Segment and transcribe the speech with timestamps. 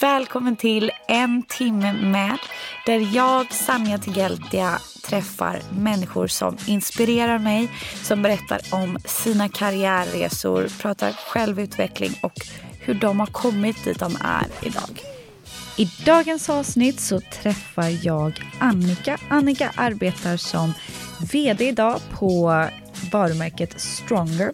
[0.00, 2.38] Välkommen till En timme med
[2.86, 11.12] där jag, Sanja Tigeltia, träffar människor som inspirerar mig, som berättar om sina karriärresor, pratar
[11.12, 12.32] självutveckling och
[12.80, 15.02] hur de har kommit dit de är idag.
[15.76, 19.18] I dagens avsnitt så träffar jag Annika.
[19.28, 20.72] Annika arbetar som
[21.32, 22.64] VD idag på
[23.12, 24.52] varumärket Stronger.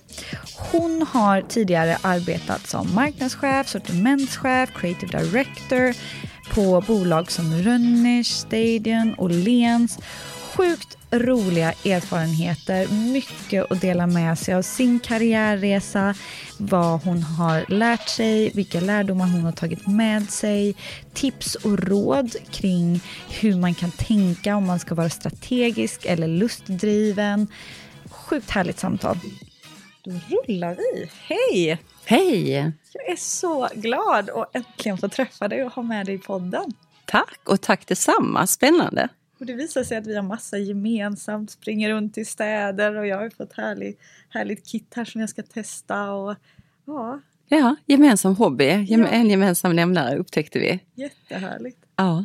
[0.73, 5.95] Hon har tidigare arbetat som marknadschef, sortimentschef, creative director
[6.55, 9.99] på bolag som Rönners, Stadion och Lens.
[10.55, 16.15] Sjukt roliga erfarenheter, mycket att dela med sig av sin karriärresa,
[16.59, 20.75] vad hon har lärt sig, vilka lärdomar hon har tagit med sig,
[21.15, 27.47] tips och råd kring hur man kan tänka om man ska vara strategisk eller lustdriven.
[28.35, 29.17] Sjukt härligt samtal.
[30.05, 31.11] Då rullar vi.
[31.21, 31.79] Hej!
[32.05, 32.51] Hej!
[32.93, 36.73] Jag är så glad att äntligen få träffa dig och ha med dig i podden.
[37.05, 39.09] Tack och tack detsamma, spännande.
[39.41, 43.19] Och det visar sig att vi har massa gemensamt, springer runt i städer och jag
[43.19, 43.97] har fått härlig,
[44.29, 46.13] härligt kit här som jag ska testa.
[46.13, 46.37] Och,
[46.85, 47.21] ja.
[47.49, 49.07] ja, gemensam hobby, ja.
[49.07, 50.81] en gemensam nämnare upptäckte vi.
[50.95, 51.79] Jättehärligt.
[51.97, 52.25] Ja.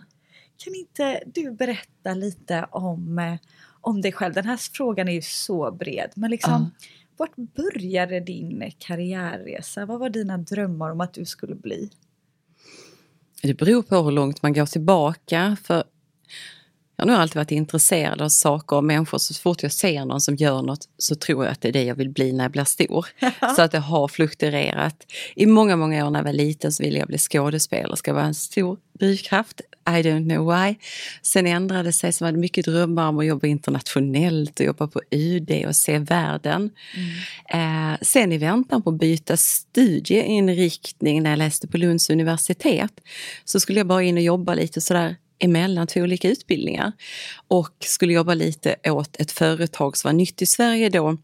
[0.57, 3.35] Kan inte du berätta lite om, eh,
[3.81, 4.33] om dig själv?
[4.33, 6.87] Den här frågan är ju så bred, men liksom ja.
[7.19, 9.85] Vart började din karriärresa?
[9.85, 11.89] Vad var dina drömmar om att du skulle bli?
[13.41, 15.57] Det beror på hur långt man går tillbaka.
[15.63, 15.83] För
[16.99, 19.17] jag har nog alltid varit intresserad av saker och människor.
[19.17, 21.83] Så fort jag ser någon som gör något så tror jag att det är det
[21.83, 23.05] jag vill bli när jag blir stor.
[23.55, 24.95] så att det har fluktuerat.
[25.35, 28.33] I många, många år när jag var liten så ville jag bli skådespelerska, vara en
[28.33, 29.61] stor drivkraft.
[29.87, 30.75] I don't know why.
[31.21, 34.87] Sen ändrade det sig, så var det mycket drömmar om att jobba internationellt och jobba
[34.87, 36.69] på UD och se världen.
[37.49, 37.93] Mm.
[37.93, 42.91] Eh, sen i väntan på att byta studieinriktning när jag läste på Lunds universitet
[43.45, 46.91] så skulle jag bara in och jobba lite sådär emellan två olika utbildningar
[47.47, 51.17] och skulle jobba lite åt ett företag som var nytt i Sverige då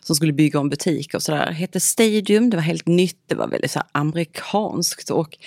[0.00, 1.52] som skulle bygga om butiker och sådär.
[1.52, 5.38] hette Stadium, det var helt nytt, det var väldigt så amerikanskt och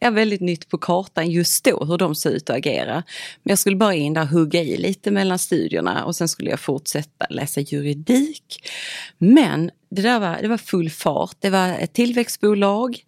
[0.00, 2.94] ja, väldigt nytt på kartan just då hur de såg ut och agera.
[3.42, 6.50] Men jag skulle bara in där och hugga i lite mellan studierna och sen skulle
[6.50, 8.70] jag fortsätta läsa juridik.
[9.18, 11.36] Men det där var, det var full fart.
[11.40, 12.98] Det var ett tillväxtbolag.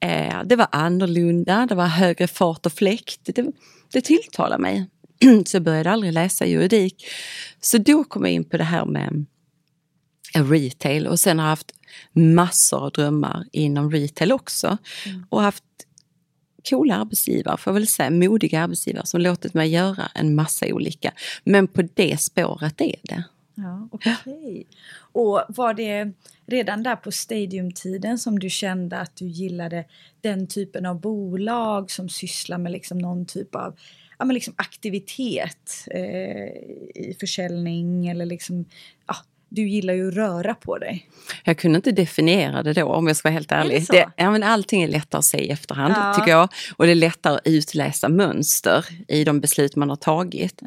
[0.00, 1.66] Eh, det var annorlunda.
[1.68, 3.20] Det var högre fart och fläkt.
[3.22, 3.46] Det,
[3.92, 4.86] det tilltalade mig.
[5.46, 7.06] Så jag började aldrig läsa juridik.
[7.60, 9.26] Så då kom jag in på det här med
[10.34, 11.72] retail och sen har jag haft
[12.12, 14.78] massor av drömmar inom retail också.
[15.06, 15.26] Mm.
[15.28, 15.64] Och haft
[16.70, 21.12] coola arbetsgivare, får jag väl säga, modiga arbetsgivare som låtit mig göra en massa olika.
[21.44, 23.24] Men på det spåret är det.
[23.60, 24.64] Ja, okay.
[25.12, 26.12] Och var det
[26.46, 29.84] redan där på stadiumtiden som du kände att du gillade
[30.20, 33.78] den typen av bolag som sysslar med liksom någon typ av
[34.18, 36.48] ja, men liksom aktivitet eh,
[36.94, 38.64] i försäljning eller liksom,
[39.06, 39.16] ja,
[39.48, 41.08] du gillar ju att röra på dig.
[41.44, 43.86] Jag kunde inte definiera det då om jag ska vara helt ärlig.
[43.90, 46.14] Det det, ja, men allting är lättare att se i efterhand ja.
[46.14, 46.48] tycker jag.
[46.76, 50.62] Och det är lättare att utläsa mönster i de beslut man har tagit.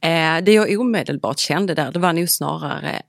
[0.00, 0.08] Ja.
[0.08, 3.02] Eh, det jag omedelbart kände där det var nog snarare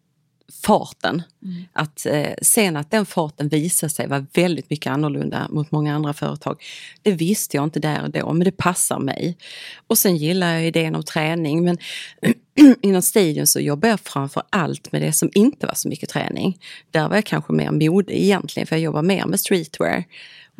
[0.66, 1.22] farten.
[1.44, 1.64] Mm.
[1.74, 6.14] Att eh, sen att den farten visade sig vara väldigt mycket annorlunda mot många andra
[6.14, 6.64] företag,
[7.02, 9.38] det visste jag inte där och då, men det passar mig.
[9.88, 11.78] Och sen gillar jag idén om träning, men
[12.82, 16.60] inom Stadion så jobbar jag framför allt med det som inte var så mycket träning.
[16.92, 20.04] Där var jag kanske mer mode egentligen, för jag jobbar mer med streetwear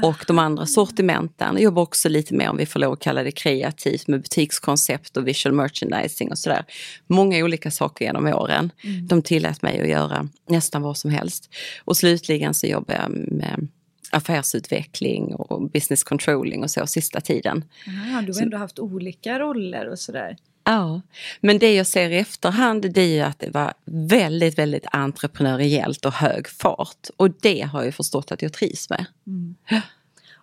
[0.02, 1.54] och de andra sortimenten.
[1.54, 5.18] Jag jobbar också lite mer, om vi får lov att kalla det kreativt, med butikskoncept
[5.18, 6.66] och visual merchandising och sådär.
[7.08, 8.72] Många olika saker genom åren.
[8.84, 9.08] Mm.
[9.08, 11.50] De tillät mig att göra nästan vad som helst.
[11.86, 13.68] Och slutligen så jobbar jag med
[14.12, 17.64] affärsutveckling och business controlling och så sista tiden.
[17.88, 20.38] Aha, du har ändå haft olika roller och sådär.
[20.64, 21.02] Ja,
[21.42, 26.06] men det jag ser i efterhand det är ju att det var väldigt, väldigt entreprenöriellt
[26.06, 27.10] och hög fart.
[27.18, 29.06] Och det har jag förstått att jag trivs med.
[29.28, 29.56] Mm.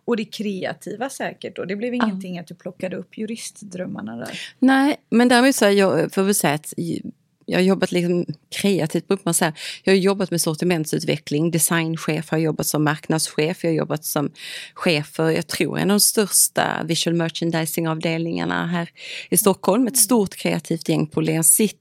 [0.05, 1.65] Och det kreativa säkert då?
[1.65, 2.43] Det blev ingenting ja.
[2.43, 4.41] att du plockade upp juristdrömmarna där?
[4.59, 6.75] Nej, men däremot så jag får väl säga att
[7.51, 9.53] jag har jobbat liksom kreativt, brukar man säga.
[9.85, 14.31] Jag har jobbat med sortimentsutveckling, designchef, har jobbat som marknadschef, jag har jobbat som
[14.75, 18.91] chef för, jag tror, en av de största visual merchandising-avdelningarna här
[19.31, 19.87] i Stockholm.
[19.87, 21.80] Ett stort kreativt gäng på Lens City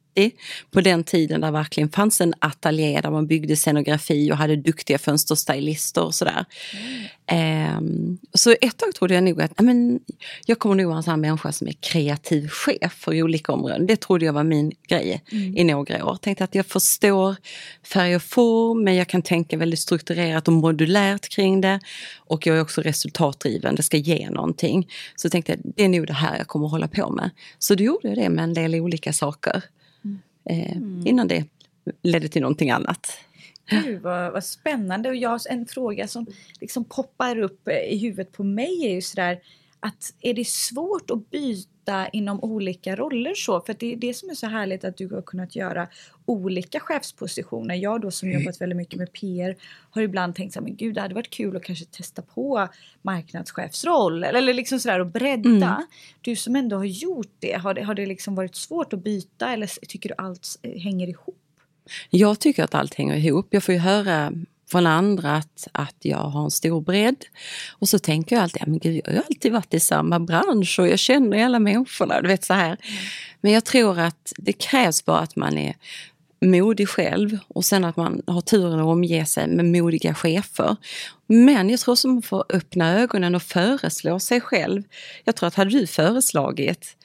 [0.72, 4.98] på den tiden där verkligen fanns en ateljé där man byggde scenografi och hade duktiga
[4.98, 6.46] fönsterstylister och sådär.
[6.74, 7.06] Mm.
[7.32, 10.00] Um, så ett tag trodde jag nog att men,
[10.46, 13.88] jag kommer nog vara en sån här människa som är kreativ chef för olika områden.
[13.88, 15.58] Det trodde jag var min grej mm.
[15.58, 16.16] i några år.
[16.16, 17.36] Tänkte att jag förstår
[17.84, 21.80] färg och form men jag kan tänka väldigt strukturerat och modulärt kring det.
[22.18, 24.88] Och jag är också resultatdriven, det ska ge någonting.
[25.16, 27.30] Så jag tänkte att det är nog det här jag kommer att hålla på med.
[27.60, 29.64] Så då gjorde jag det med en del olika saker.
[30.50, 31.08] Eh, mm.
[31.08, 31.46] Innan det
[32.02, 33.20] ledde till någonting annat.
[33.70, 36.26] Gud vad, vad spännande och jag en fråga som
[36.62, 39.40] liksom poppar upp i huvudet på mig är ju sådär
[39.80, 43.62] att är det svårt att byta inom olika roller så?
[43.62, 45.88] För det är det som är så härligt att du har kunnat göra
[46.26, 47.76] olika chefspositioner.
[47.76, 48.42] Jag då som mm.
[48.42, 49.56] jobbat väldigt mycket med PR
[49.92, 52.68] har ibland tänkt så här, men gud det hade varit kul att kanske testa på
[53.02, 55.50] marknadschefsroll eller liksom sådär och bredda.
[55.50, 55.88] Mm.
[56.22, 59.54] Du som ändå har gjort det, har det, har det liksom varit svårt att byta
[59.54, 61.36] eller tycker du allt hänger ihop?
[62.10, 63.48] Jag tycker att allt hänger ihop.
[63.50, 64.34] Jag får ju höra
[64.72, 67.26] från andra att, att jag har en stor bredd.
[67.72, 70.80] Och så tänker jag alltid, ja, men gud, jag har alltid varit i samma bransch
[70.80, 72.22] och jag känner alla människorna.
[72.22, 72.68] Du vet, så här.
[72.68, 72.80] Mm.
[73.42, 75.76] Men jag tror att det krävs bara att man är
[76.42, 80.76] modig själv och sen att man har turen att omge sig med modiga chefer.
[81.28, 84.84] Men jag tror att man får öppna ögonen och föreslå sig själv.
[85.24, 86.96] Jag tror att hade du föreslagit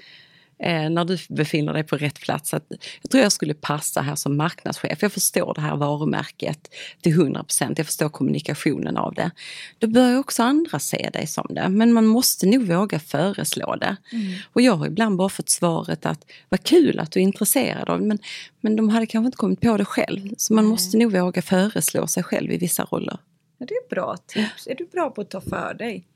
[0.58, 2.54] eh, när du befinner dig på rätt plats.
[2.54, 2.66] Att
[3.02, 5.02] jag tror jag skulle passa här som marknadschef.
[5.02, 7.78] Jag förstår det här varumärket till 100 procent.
[7.78, 9.30] Jag förstår kommunikationen av det.
[9.78, 11.68] Då börjar också andra se dig som det.
[11.68, 13.96] Men man måste nog våga föreslå det.
[14.12, 14.34] Mm.
[14.52, 18.00] Och jag har ibland bara fått svaret att vad kul att du är intresserad av
[18.00, 18.06] det.
[18.06, 18.18] Men,
[18.60, 20.34] men de hade kanske inte kommit på det själv.
[20.36, 20.70] Så man mm.
[20.70, 23.18] måste nog våga föreslå sig själv i vissa roller.
[23.58, 24.66] Det är bra tips.
[24.66, 26.06] Är du bra på att ta för dig?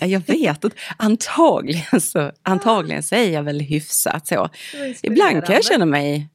[0.00, 0.76] Jag vet inte.
[0.96, 4.48] Antagligen så, antagligen är jag väl hyfsat så.
[5.02, 6.28] Ibland kan jag känna mig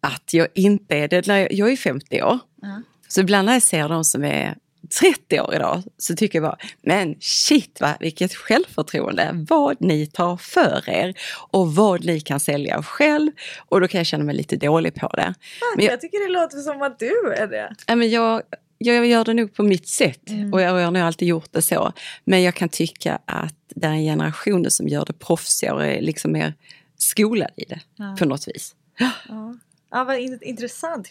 [0.00, 1.48] att jag inte är det.
[1.50, 2.38] Jag är 50 år.
[2.62, 2.82] Mm.
[3.08, 4.56] Så ibland när jag ser de som är
[5.00, 10.36] 30 år idag så tycker jag bara, men shit va, vilket självförtroende, vad ni tar
[10.36, 11.14] för er
[11.50, 13.30] och vad ni kan sälja själv.
[13.68, 15.34] Och då kan jag känna mig lite dålig på det.
[15.76, 17.74] Men jag, jag tycker det låter som att du är det.
[17.86, 18.42] Ja, men jag,
[18.84, 20.52] jag gör det nog på mitt sätt mm.
[20.52, 21.92] och jag har nog alltid gjort det så.
[22.24, 26.00] Men jag kan tycka att det är en generation som gör det proffsigare och är
[26.00, 26.54] liksom mer
[26.96, 28.16] skolad i det ja.
[28.18, 28.74] på något vis.
[29.28, 29.54] Ja.
[29.92, 31.08] Ja, vad intressant.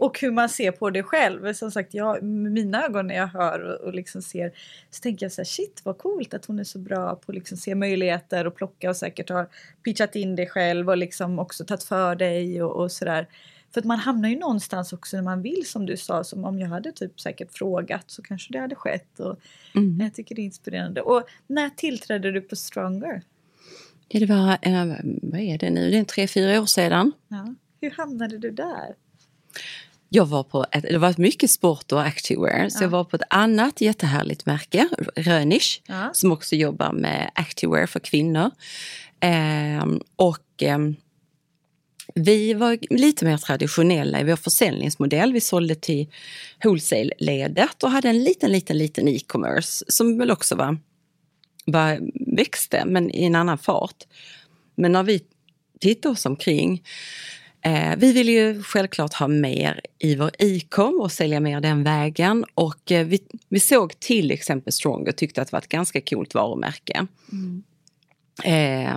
[0.00, 1.52] Och hur man ser på det själv.
[1.52, 4.52] Som sagt, jag, med mina ögon när jag hör och, och liksom ser
[4.90, 7.34] så tänker jag så här, shit vad coolt att hon är så bra på att
[7.34, 9.48] liksom se möjligheter och plocka och säkert har
[9.84, 13.26] pitchat in det själv och liksom också tagit för dig och, och sådär.
[13.70, 16.58] För att man hamnar ju någonstans också när man vill som du sa, som om
[16.58, 19.20] jag hade typ säkert frågat så kanske det hade skett.
[19.20, 19.40] Och
[19.74, 20.00] mm.
[20.00, 21.00] Jag tycker det är inspirerande.
[21.00, 23.22] Och när tillträdde du på Stronger?
[24.08, 27.12] Ja, det var, äh, vad är det nu, det är tre, fyra år sedan.
[27.28, 27.54] Ja.
[27.80, 28.94] Hur hamnade du där?
[30.08, 33.22] Jag var på ett, det var mycket sport och activewear, så jag var på ett
[33.30, 36.10] annat jättehärligt märke, Rönisch, ja.
[36.12, 38.50] som också jobbar med activewear för kvinnor.
[39.20, 39.86] Eh,
[40.16, 40.78] och eh,
[42.14, 45.32] vi var lite mer traditionella i vår försäljningsmodell.
[45.32, 46.06] Vi sålde till
[46.64, 50.78] wholesale-ledet och hade en liten, liten, liten e-commerce som väl också var,
[51.64, 52.00] var,
[52.36, 54.06] växte, men i en annan fart.
[54.74, 55.22] Men när vi
[55.80, 56.82] tittade oss omkring
[57.62, 62.44] Eh, vi ville ju självklart ha mer i vår e-com och sälja mer den vägen.
[62.54, 66.34] Och eh, vi, vi, såg till exempel Stronger tyckte att det var ett ganska coolt
[66.34, 67.06] varumärke.
[67.32, 67.62] Mm.
[68.44, 68.96] Eh,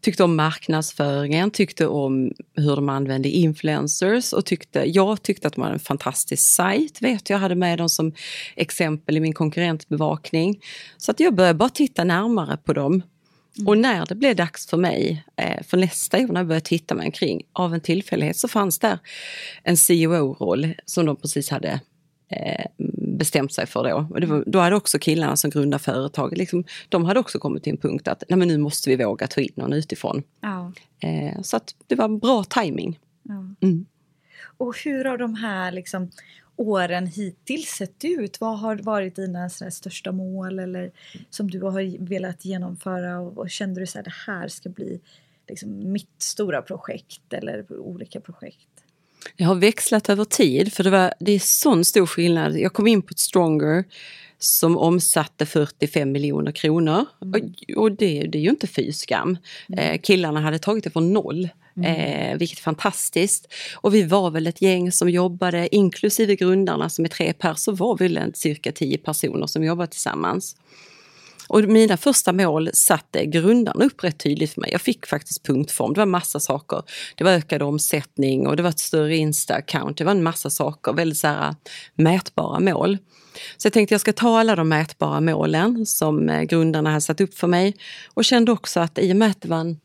[0.00, 5.62] tyckte om marknadsföringen, tyckte om hur de använde influencers och tyckte, jag tyckte att de
[5.62, 7.02] hade en fantastisk sajt.
[7.02, 8.12] Vet jag hade med dem som
[8.56, 10.60] exempel i min konkurrentbevakning.
[10.96, 13.02] Så att jag började bara titta närmare på dem.
[13.56, 13.68] Mm.
[13.68, 16.94] Och när det blev dags för mig, eh, för nästa år när jag började titta
[16.94, 18.98] mig omkring, av en tillfällighet så fanns där
[19.62, 21.80] en CEO-roll som de precis hade
[22.30, 22.66] eh,
[23.18, 24.06] bestämt sig för då.
[24.10, 27.62] Och det var, då hade också killarna som grundade företaget, liksom, de hade också kommit
[27.62, 30.22] till en punkt att Nej, men nu måste vi våga ta in någon utifrån.
[30.40, 30.72] Ja.
[31.00, 32.98] Eh, så att det var bra timing.
[33.22, 33.54] Ja.
[33.60, 33.86] Mm.
[34.56, 36.10] Och hur har de här liksom,
[36.56, 38.40] åren hittills sett ut?
[38.40, 40.90] Vad har varit dina största mål eller
[41.30, 45.00] som du har velat genomföra och, och kände du att det här ska bli
[45.48, 48.68] liksom, mitt stora projekt eller olika projekt?
[49.36, 52.58] Jag har växlat över tid för det, var, det är sån stor skillnad.
[52.58, 53.84] Jag kom in på Stronger
[54.38, 57.04] som omsatte 45 miljoner kronor.
[57.22, 57.42] Mm.
[57.42, 59.38] Och, och det, det, är ju inte fy skam.
[59.68, 59.78] Mm.
[59.78, 63.52] Eh, killarna hade tagit det från noll Eh, vilket är fantastiskt.
[63.76, 67.72] Och vi var väl ett gäng som jobbade, inklusive grundarna som är tre pers, så
[67.72, 70.56] var vi väl cirka tio personer som jobbade tillsammans.
[71.52, 74.72] Och mina första mål satte grundarna upp rätt tydligt för mig.
[74.72, 75.92] Jag fick faktiskt punktform.
[75.92, 76.82] Det var massa saker.
[77.16, 79.94] Det var ökad omsättning och det var ett större Insta-account.
[79.96, 81.54] Det var en massa saker, väldigt så här,
[81.94, 82.98] mätbara mål.
[83.56, 87.20] Så jag tänkte jag ska ta alla de mätbara målen som eh, grundarna hade satt
[87.20, 87.76] upp för mig
[88.14, 89.80] och kände också att i och med att det var en,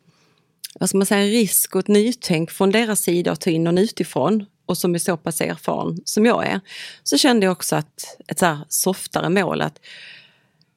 [0.80, 3.78] vad ska man säga, risk och ett nytänk från deras sida att ta in någon
[3.78, 6.60] utifrån och som är så pass erfaren som jag är,
[7.04, 9.80] så kände jag också att ett så här softare mål att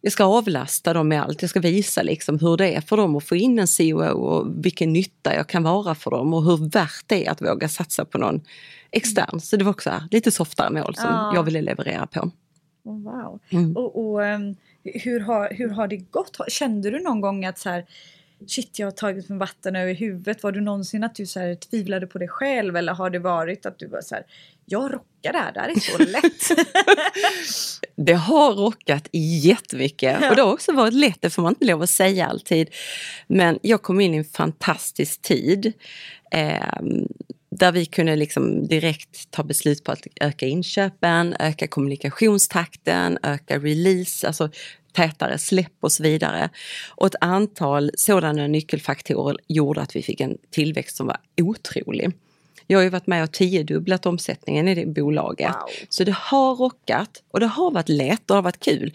[0.00, 1.42] jag ska avlasta dem med allt.
[1.42, 4.64] Jag ska visa liksom hur det är för dem att få in en COO och
[4.64, 8.04] vilken nytta jag kan vara för dem och hur värt det är att våga satsa
[8.04, 8.40] på någon
[8.90, 9.40] extern.
[9.40, 11.32] Så det var också lite softare mål som ja.
[11.34, 12.30] jag ville leverera på.
[12.84, 13.38] Oh, wow.
[13.50, 13.76] Mm.
[13.76, 16.36] Och, och um, hur, har, hur har det gått?
[16.48, 17.86] Kände du någon gång att så här,
[18.46, 20.42] shit jag har tagit mig vatten över huvudet.
[20.42, 23.66] Var du någonsin att du så här, tvivlade på dig själv eller har det varit
[23.66, 24.24] att du var så här,
[24.66, 26.68] jag rockar det här, det här är så lätt.
[28.06, 30.30] det har rockat jättemycket ja.
[30.30, 32.70] och det har också varit lätt, det får man inte lov att säga alltid.
[33.26, 35.72] Men jag kom in i en fantastisk tid.
[36.30, 36.80] Eh,
[37.50, 44.26] där vi kunde liksom direkt ta beslut på att öka inköpen, öka kommunikationstakten, öka release,
[44.26, 44.50] alltså
[44.92, 46.48] tätare släpp och så vidare.
[46.88, 52.12] Och ett antal sådana nyckelfaktorer gjorde att vi fick en tillväxt som var otrolig.
[52.66, 55.48] Jag har ju varit med och tiodubblat omsättningen i det bolaget.
[55.48, 55.86] Wow.
[55.88, 58.92] Så det har rockat och det har varit lätt och det har varit kul.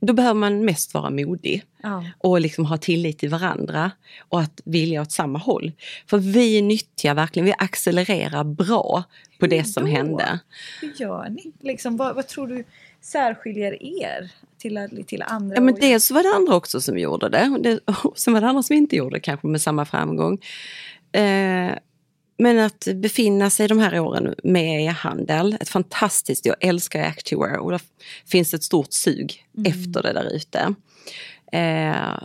[0.00, 2.04] Då behöver man mest vara modig ja.
[2.18, 3.90] och liksom ha tillit till varandra
[4.28, 5.72] och att vilja åt samma håll.
[6.06, 9.04] För vi nyttjar verkligen, vi accelererar bra
[9.38, 9.90] på det som då?
[9.90, 10.38] hände.
[10.80, 11.52] Hur gör ni?
[11.60, 12.64] Liksom, vad, vad tror du
[13.00, 14.30] särskiljer er
[14.60, 15.56] till, till andra?
[15.56, 17.58] Ja, men dels var det andra också som gjorde det.
[17.60, 20.38] Det, och sen var det andra som inte gjorde det kanske med samma framgång.
[21.12, 21.74] Eh,
[22.38, 27.72] men att befinna sig de här åren med e-handel, ett fantastiskt, jag älskar Activewear och
[27.72, 27.80] det
[28.26, 29.72] finns ett stort sug mm.
[29.72, 30.74] efter det där ute.
[31.52, 32.22] Eh,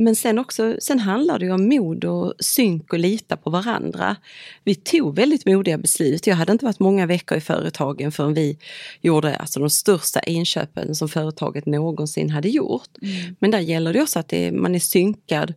[0.00, 4.16] men sen också, sen handlar det ju om mod och synk och lita på varandra.
[4.64, 6.26] Vi tog väldigt modiga beslut.
[6.26, 8.58] Jag hade inte varit många veckor i företagen förrän vi
[9.00, 12.88] gjorde alltså de största inköpen som företaget någonsin hade gjort.
[13.02, 13.36] Mm.
[13.38, 15.54] Men där gäller det också att det, man är synkad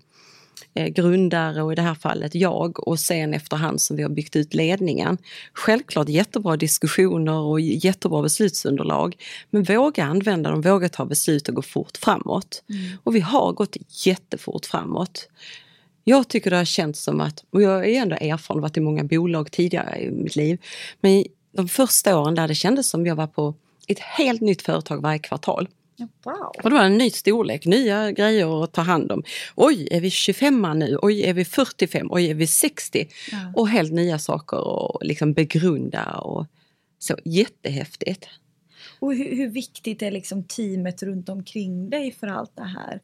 [0.89, 4.53] grundare och i det här fallet jag och sen efterhand som vi har byggt ut
[4.53, 5.17] ledningen.
[5.53, 9.15] Självklart jättebra diskussioner och jättebra beslutsunderlag.
[9.49, 12.63] Men våga använda dem, våga ta beslut och gå fort framåt.
[12.69, 12.97] Mm.
[13.03, 15.27] Och vi har gått jättefort framåt.
[16.03, 19.03] Jag tycker det har känts som att, och jag är ändå erfaren, varit i många
[19.03, 20.61] bolag tidigare i mitt liv,
[21.01, 23.53] men de första åren där det kändes som jag var på
[23.87, 25.67] ett helt nytt företag varje kvartal.
[26.23, 26.51] Wow.
[26.63, 29.23] Och det var en ny storlek, nya grejer att ta hand om.
[29.55, 30.97] Oj, är vi 25 nu?
[31.01, 32.07] Oj, är vi 45?
[32.09, 33.07] Oj, är vi 60?
[33.31, 33.37] Ja.
[33.55, 36.45] Och helt nya saker att liksom begrunda och
[36.99, 37.17] så.
[37.25, 38.29] Jättehäftigt.
[38.99, 42.99] Och hur, hur viktigt är liksom teamet runt omkring dig för allt det här?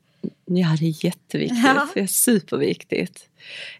[0.45, 1.59] Ja, det är jätteviktigt.
[1.63, 1.87] Ja.
[1.93, 3.29] Det är superviktigt.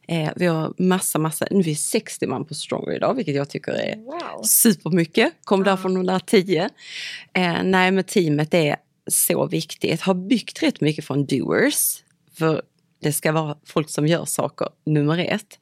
[0.07, 3.49] Eh, vi har massa, massa, nu är vi 60 man på Stronger idag, vilket jag
[3.49, 4.43] tycker är wow.
[4.43, 5.33] supermycket.
[5.43, 5.65] Kom ja.
[5.65, 6.69] där från de där 10.
[7.33, 8.75] Eh, nej, men teamet är
[9.11, 10.01] så viktigt.
[10.01, 12.03] Har byggt rätt mycket från doers.
[12.33, 12.61] För
[13.01, 15.59] det ska vara folk som gör saker, nummer ett.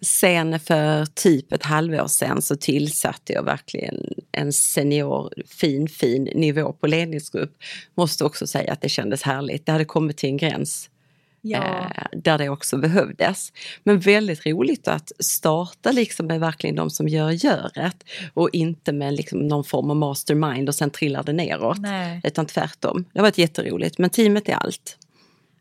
[0.00, 6.72] Sen för typ ett halvår sen så tillsatte jag verkligen en senior, fin, fin nivå
[6.72, 7.52] på ledningsgrupp.
[7.96, 9.66] Måste också säga att det kändes härligt.
[9.66, 10.90] Det hade kommit till en gräns
[11.44, 11.90] ja.
[11.96, 13.52] eh, där det också behövdes.
[13.82, 19.14] Men väldigt roligt att starta liksom med verkligen de som gör göret och inte med
[19.14, 21.78] liksom någon form av mastermind och sen trillar det neråt.
[21.78, 22.20] Nej.
[22.24, 23.04] Utan tvärtom.
[23.12, 24.98] Det har varit jätteroligt men teamet är allt.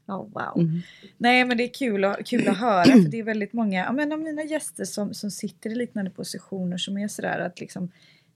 [0.08, 0.54] Oh, wow.
[0.56, 0.82] Mm.
[1.18, 4.12] Nej men det är kul, att, kul att höra för det är väldigt många men,
[4.12, 7.92] av mina gäster som, som sitter i liknande positioner som är sådär att liksom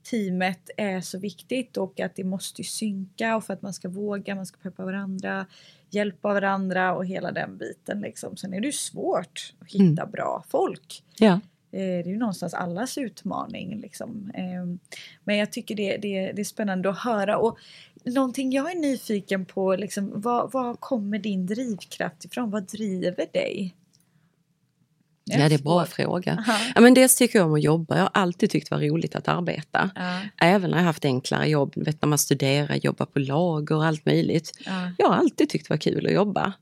[0.10, 4.36] teamet är så viktigt och att det måste synka och för att man ska våga,
[4.36, 5.46] man ska peppa varandra,
[5.90, 8.02] hjälpa varandra och hela den biten.
[8.02, 8.38] Liksom.
[8.38, 10.12] Sen är det ju svårt att hitta mm.
[10.12, 11.04] bra folk.
[11.20, 11.40] Ja.
[11.72, 13.80] Eh, det är ju någonstans allas utmaning.
[13.82, 14.32] Liksom.
[14.34, 14.80] Ehm,
[15.24, 17.38] men jag tycker det, det, det är spännande att höra.
[17.38, 17.58] Och
[18.04, 22.52] någonting jag är nyfiken på, liksom, var, var kommer din drivkraft ifrån?
[22.52, 23.76] Vad driver dig?
[25.29, 26.43] Ja, det är en bra fråga.
[26.75, 27.96] Ja, men dels tycker jag om att jobba.
[27.96, 29.89] Jag har alltid tyckt det var roligt att arbeta.
[29.96, 30.19] Ja.
[30.41, 34.05] Även när jag haft enklare jobb, vet, när man studerar, jobbar på lager och allt
[34.05, 34.51] möjligt.
[34.65, 34.91] Ja.
[34.98, 36.53] Jag har alltid tyckt det var kul att jobba.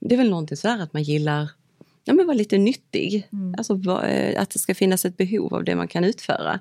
[0.00, 1.48] Det är väl någonting sådär att man gillar
[2.04, 3.28] ja, men vara lite nyttig.
[3.32, 3.54] Mm.
[3.58, 6.60] Alltså eh, att det ska finnas ett behov av det man kan utföra.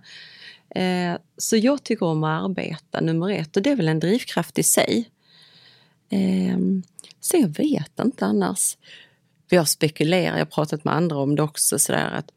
[0.70, 4.60] Eh, så jag tycker om att arbeta, nummer ett, och det är väl en drivkraft
[4.60, 5.10] i sig.
[6.10, 6.58] Eh,
[7.20, 8.78] så jag vet inte annars
[9.56, 12.32] jag spekulerar, jag har pratat med andra om det också, sådär att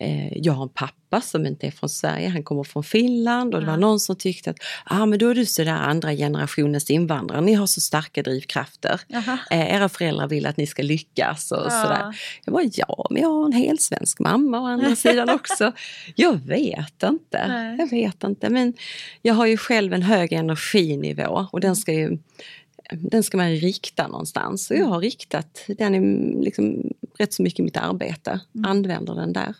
[0.00, 3.60] eh, jag har en pappa som inte är från Sverige, han kommer från Finland och
[3.60, 7.40] det var någon som tyckte att ah, men då är du sådär andra generationens invandrare,
[7.40, 9.00] ni har så starka drivkrafter.
[9.50, 11.70] Eh, era föräldrar vill att ni ska lyckas och Ja.
[11.70, 12.16] sådär.
[12.44, 15.72] Jag bara, ja, men jag har en helt svensk mamma å andra sidan också.
[16.16, 17.76] Jag vet inte, Nej.
[17.78, 18.50] jag vet inte.
[18.50, 18.74] Men
[19.22, 22.18] jag har ju själv en hög energinivå och den ska ju
[22.98, 24.70] den ska man rikta någonstans.
[24.70, 28.40] Och jag har riktat den liksom rätt så mycket i mitt arbete.
[28.66, 29.54] Använder den där.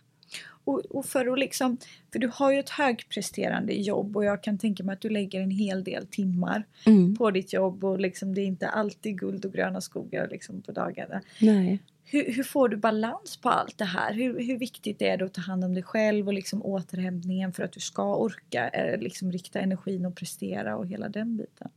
[0.65, 1.77] Och, och för att liksom,
[2.13, 5.41] för du har ju ett högpresterande jobb och jag kan tänka mig att du lägger
[5.41, 7.17] en hel del timmar Mm.
[7.17, 10.73] på ditt jobb och liksom det är inte alltid guld och gröna skogar liksom på
[10.73, 11.21] dagarna.
[11.41, 11.79] Nej.
[12.05, 14.15] Hur, hur får du balans på allt det här?
[14.15, 17.63] Hur, hur viktigt är det att ta hand om dig själv och liksom återhämtningen för
[17.63, 21.71] att du ska orka eh, liksom rikta energin och prestera och hela den biten?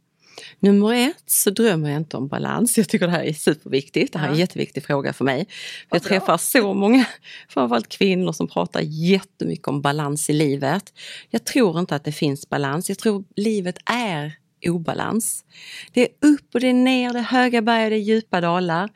[0.60, 2.78] Nummer ett så drömmer jag inte om balans.
[2.78, 4.14] Jag tycker det här är superviktigt.
[4.14, 5.46] Det här är en jätteviktig fråga för mig.
[5.90, 7.06] För jag träffar så många,
[7.50, 10.94] framförallt kvinnor som pratar jättemycket om balans i livet.
[11.30, 12.90] Jag tror inte att det finns balans.
[12.90, 14.34] Jag tror livet är
[14.70, 15.44] obalans.
[15.92, 18.42] Det är upp och det är ner, det är höga berg och det är djupa
[18.42, 18.90] dalar.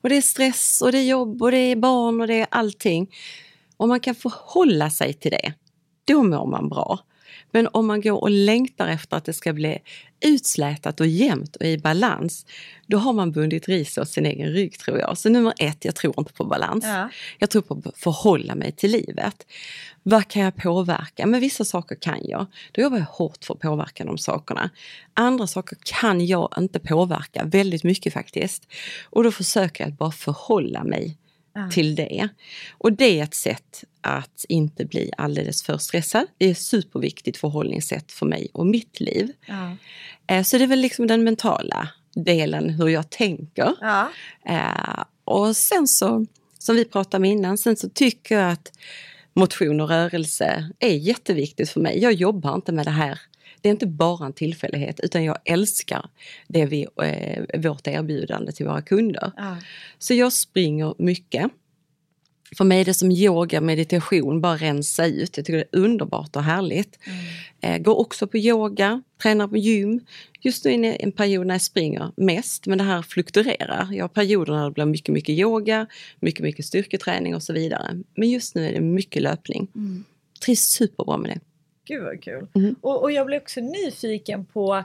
[0.00, 2.46] Och det är stress och det är jobb och det är barn och det är
[2.50, 3.10] allting.
[3.76, 5.52] Om man kan förhålla sig till det,
[6.04, 6.98] då mår man bra.
[7.50, 9.78] Men om man går och längtar efter att det ska bli
[10.20, 12.46] utslätat och jämnt och i balans,
[12.86, 15.18] då har man bundit ris åt sin egen rygg tror jag.
[15.18, 16.84] Så nummer ett, jag tror inte på balans.
[16.84, 17.08] Ja.
[17.38, 19.46] Jag tror på att förhålla mig till livet.
[20.02, 21.26] Vad kan jag påverka?
[21.26, 22.46] Men vissa saker kan jag.
[22.72, 24.70] Då jobbar jag hårt för att påverka de sakerna.
[25.14, 28.68] Andra saker kan jag inte påverka, väldigt mycket faktiskt.
[29.10, 31.16] Och då försöker jag att bara förhålla mig
[31.64, 31.70] Ja.
[31.70, 32.28] till det.
[32.78, 36.26] Och det är ett sätt att inte bli alldeles för stressad.
[36.38, 39.32] Det är ett superviktigt förhållningssätt för mig och mitt liv.
[40.26, 43.74] Eh, Så det är väl liksom den mentala delen, hur jag tänker.
[44.48, 46.26] Eh, och sen så,
[46.58, 48.72] som vi pratade om innan, sen så tycker jag att
[49.34, 51.98] motion och rörelse är jätteviktigt för mig.
[52.02, 53.20] Jag jobbar inte med det här.
[53.60, 56.10] Det är inte bara en tillfällighet utan jag älskar
[56.48, 59.32] det vi, eh, vårt erbjudande till våra kunder.
[59.36, 59.56] Ja.
[59.98, 61.50] Så jag springer mycket.
[62.56, 65.36] För mig är det som yoga, meditation, bara rensa ut.
[65.36, 66.98] Jag tycker det är underbart och härligt.
[67.60, 70.00] Eh, går också på yoga, tränar på gym.
[70.40, 73.88] Just nu är det en period när jag springer mest, men det här fluktuerar.
[73.92, 75.86] Jag har perioder när det blir mycket, mycket yoga,
[76.20, 78.02] mycket, mycket styrketräning och så vidare.
[78.14, 79.68] Men just nu är det mycket löpning.
[79.74, 80.04] Mm.
[80.44, 81.40] Trivs superbra med det.
[81.90, 82.46] Gud vad kul.
[82.54, 82.74] Mm.
[82.80, 84.84] Och, och jag blev också nyfiken på,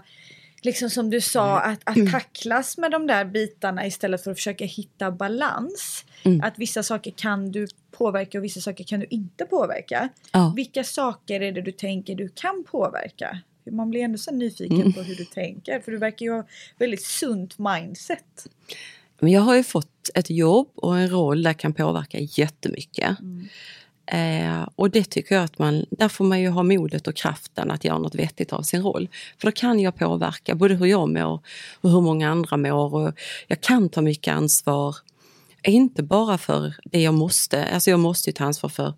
[0.61, 4.65] liksom som du sa, att, att tacklas med de där bitarna istället för att försöka
[4.65, 6.05] hitta balans.
[6.23, 6.41] Mm.
[6.41, 10.09] Att vissa saker kan du påverka och vissa saker kan du inte påverka.
[10.31, 10.53] Ja.
[10.55, 13.39] Vilka saker är det du tänker du kan påverka?
[13.71, 14.93] Man blir ändå så nyfiken Mm.
[14.93, 15.79] på hur du tänker.
[15.79, 16.43] För du verkar ju ha
[16.77, 18.47] väldigt sunt mindset.
[19.19, 23.17] Men jag har ju fått ett jobb och en roll där jag kan påverka jättemycket.
[24.07, 27.71] Eh, och det tycker jag att man, där får man ju ha modet och kraften
[27.71, 29.09] att göra något vettigt av sin roll.
[29.37, 31.41] För då kan jag påverka både hur jag mår
[31.81, 32.95] och hur många andra mår.
[32.95, 33.13] Och
[33.47, 34.95] jag kan ta mycket ansvar,
[35.63, 38.93] inte bara för det jag måste, alltså jag måste ju ta ansvar för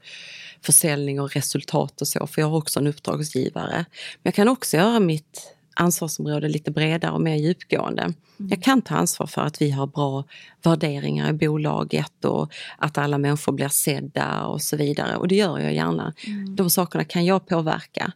[0.61, 3.75] försäljning och resultat och så, för jag har också en uppdragsgivare.
[3.75, 8.13] Men jag kan också göra mitt ansvarsområde lite bredare och mer djupgående.
[8.37, 10.23] Jag kan ta ansvar för att vi har bra
[10.63, 15.15] värderingar i bolaget och att alla människor blir sedda och så vidare.
[15.15, 16.13] Och det gör jag gärna.
[16.55, 18.11] De sakerna kan jag påverka.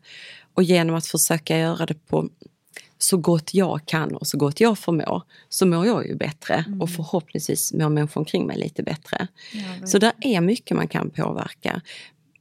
[0.53, 2.29] Och genom att försöka göra det på
[2.97, 6.89] så gott jag kan och så gott jag förmår så mår jag ju bättre och
[6.89, 9.27] förhoppningsvis mår människor omkring mig lite bättre.
[9.53, 11.81] Ja, Så det är mycket man kan påverka.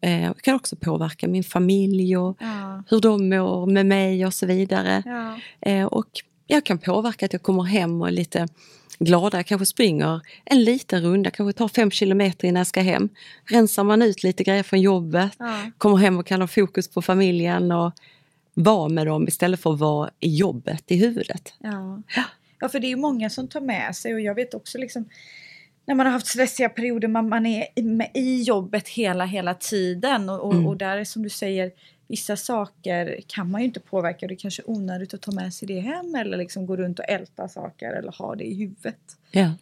[0.01, 2.83] Eh, jag kan också påverka min familj och Ja.
[2.89, 5.03] hur de mår med mig och så vidare.
[5.07, 5.39] Ja.
[5.71, 6.07] Eh, och
[6.47, 8.49] jag kan påverka att jag kommer hem och är lite
[8.99, 9.39] glada.
[9.39, 13.09] Jag kanske springer en liten runda, kanske tar fem kilometer innan jag ska hem.
[13.51, 15.71] Rensar man ut lite grejer från jobbet, Ja.
[15.79, 17.93] kommer hem och kan ha fokus på familjen och
[18.55, 21.55] vara med dem istället för att vara i jobbet i huvudet.
[21.59, 22.03] Ja.
[22.61, 25.05] ja, för det är många som tar med sig och jag vet också liksom
[25.91, 30.29] när man har haft stressiga perioder, man, man är i- i jobbet hela, hela tiden
[30.29, 30.67] och, och, Mm.
[30.67, 31.71] och där är som du säger,
[32.09, 35.33] vissa saker kan man ju inte påverka och det är kanske är onödigt att ta
[35.33, 38.55] med sig det hem eller liksom gå runt och älta saker eller ha det i
[38.55, 38.97] huvudet.
[39.31, 39.53] Ja.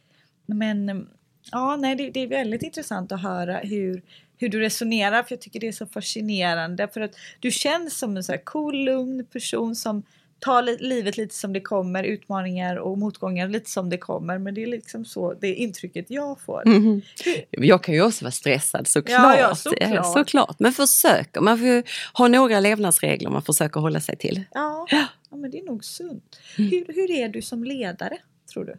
[0.46, 1.08] Men
[1.52, 4.02] ja, nej, det, det är väldigt intressant att höra hur,
[4.38, 8.16] hur du resonerar för jag tycker det är så fascinerande för att du känns som
[8.16, 10.02] en så cool, lugn person som
[10.46, 14.62] li- livet lite som det kommer, utmaningar och motgångar lite som det kommer men det
[14.62, 16.62] är liksom så det intrycket jag får.
[16.66, 17.02] Mhm.
[17.50, 19.38] Jag kan ju också vara stressad såklart.
[19.38, 19.90] Ja, ja, såklart.
[19.90, 20.56] Eh, såklart.
[20.58, 21.82] Men försöker, man får
[22.18, 24.44] ha några levnadsregler man försöker hålla sig till.
[24.52, 24.86] Ja,
[25.30, 26.40] ja men det är nog sunt.
[26.56, 28.18] Hur, hur är du som ledare
[28.52, 28.76] tror du?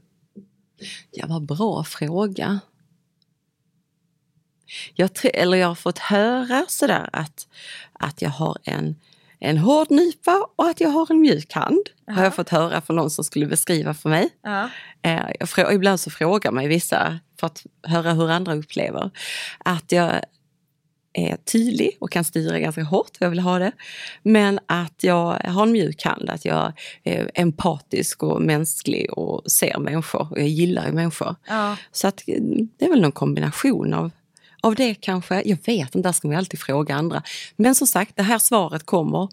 [1.11, 2.59] Ja, vad bra fråga.
[4.95, 7.47] Jag, eller jag har fått höra sådär att,
[7.93, 8.95] att jag har en,
[9.39, 11.89] en hård nypa och att jag har en mjuk hand.
[12.05, 12.13] Ja.
[12.13, 14.29] Har jag fått höra från någon som skulle beskriva för mig.
[14.43, 14.69] Ja.
[15.01, 19.11] Eh, jag, ibland så frågar mig vissa, för att höra hur andra upplever,
[19.59, 20.21] att jag
[21.13, 23.71] är tydlig och kan styra ganska hårt hur jag vill ha det.
[24.23, 26.73] Men att jag har en mjuk hand, att jag
[27.03, 31.35] är empatisk och mänsklig och ser människor och jag gillar ju människor.
[31.47, 31.75] Ja.
[31.91, 32.41] Så att eh,
[32.77, 34.11] det är väl någon kombination av
[34.61, 37.23] av det kanske, jag vet inte, där ska man alltid fråga andra.
[37.55, 39.27] Men som sagt, det här svaret kommer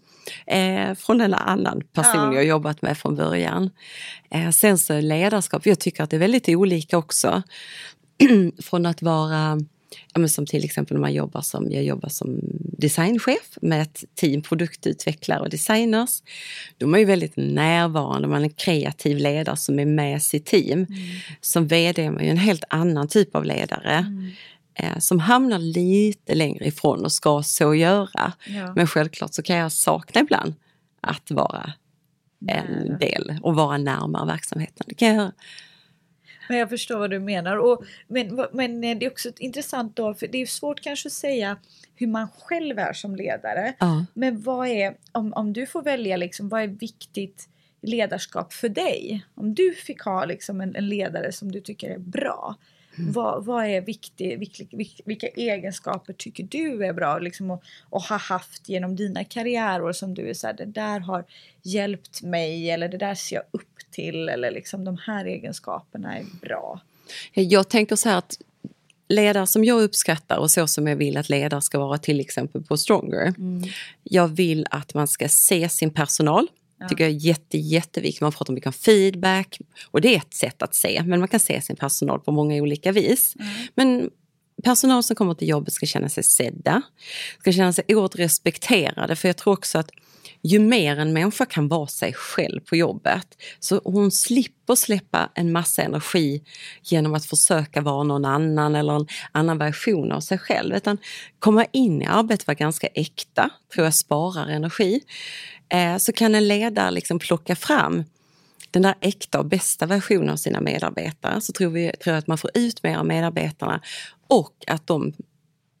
[0.45, 2.33] eh, från en annan person ja.
[2.33, 3.69] jag jobbat med från början.
[4.29, 7.43] Eh, sen så ledarskap, jag tycker att det är väldigt olika också.
[8.61, 9.59] från att vara
[10.13, 12.39] Ja, som till exempel när man jobbar som, jag jobbar som
[12.77, 16.21] designchef med ett team produktutvecklare och designers.
[16.77, 20.71] Då är ju väldigt närvarande, man är en kreativ ledare som är med sitt team.
[20.71, 20.87] Mm.
[21.41, 23.93] Som VD är man ju en helt annan typ av ledare.
[23.93, 24.31] Mm
[24.77, 28.33] eh, som hamnar lite längre ifrån och ska så göra.
[28.47, 28.73] Ja.
[28.75, 30.53] Men självklart så kan jag sakna ibland
[31.01, 31.73] att vara
[32.47, 34.85] en del och vara närmare verksamheten.
[34.89, 35.31] Det kan jag
[36.49, 37.57] Men jag förstår vad du menar.
[37.57, 41.57] Och, men, men det är också intressant då, för det är svårt kanske att säga
[41.95, 43.73] hur man själv är som ledare.
[43.79, 44.05] Ja.
[44.13, 47.49] Men vad är, om, om du får välja, liksom, vad är viktigt
[47.81, 49.25] ledarskap för dig?
[49.35, 52.55] Om du fick ha liksom, en, en ledare som du tycker är bra.
[52.99, 54.63] Vad, vad, är viktigt, vilka,
[55.05, 60.13] vilka, egenskaper tycker du är bra liksom, och, och ha haft genom dina karriärår som
[60.13, 61.25] du är så här, det där har
[61.63, 66.25] hjälpt mig eller det där ser jag upp till eller liksom de här egenskaperna är
[66.41, 66.81] bra.
[67.33, 68.37] Jag tänker så här att
[69.09, 72.63] ledare som jag uppskattar och så som jag vill att ledare ska vara till exempel
[72.63, 73.33] på Stronger.
[73.37, 73.63] Mm.
[74.03, 76.47] Jag vill att man ska se sin personal.
[76.79, 76.87] Ja.
[76.87, 78.21] tycker jag är jätte, jätteviktigt.
[78.21, 79.59] Man pratar mycket om feedback
[79.91, 82.55] och det är ett sätt att se, men man kan se sin personal på många
[82.55, 83.35] olika vis.
[83.35, 83.51] Mm.
[83.75, 84.09] Men
[84.63, 86.81] personal som kommer till jobbet ska känna sig sedda,
[87.39, 89.91] ska känna sig oerhört respekterade, för jag tror också att
[90.41, 93.27] ju mer en människa kan vara sig själv på jobbet,
[93.59, 96.43] så hon slipper släppa en massa energi
[96.83, 100.75] genom att försöka vara någon annan eller en annan version av sig själv.
[100.75, 100.97] Utan
[101.39, 105.01] komma in i arbetet vara ganska äkta, tror jag sparar energi.
[105.69, 108.03] Eh, så kan en ledare liksom plocka fram
[108.71, 112.27] den där äkta och bästa versionen av sina medarbetare så tror, vi, tror jag att
[112.27, 113.81] man får ut mer av medarbetarna
[114.27, 115.13] och att de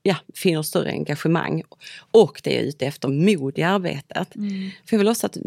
[0.03, 1.63] ja, finner större engagemang.
[2.11, 4.35] Och det är ute efter mod i arbetet.
[4.35, 4.69] Mm.
[4.85, 5.37] För jag vill också att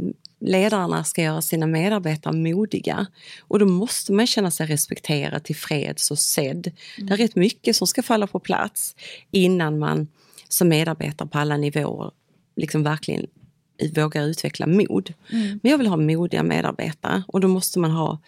[0.41, 3.07] ledarna ska göra sina medarbetare modiga.
[3.41, 6.67] Och då måste man känna sig respekterad, tillfreds och sedd.
[6.99, 7.09] Mm.
[7.09, 8.97] Det är rätt mycket som ska falla på plats
[9.31, 10.09] innan man
[10.49, 12.11] som medarbetare på alla nivåer
[12.57, 13.27] liksom verkligen
[13.89, 15.15] vågar utveckla mod.
[15.33, 15.61] Mm.
[15.63, 18.19] Men jag vill ha modiga medarbetare och då måste man ha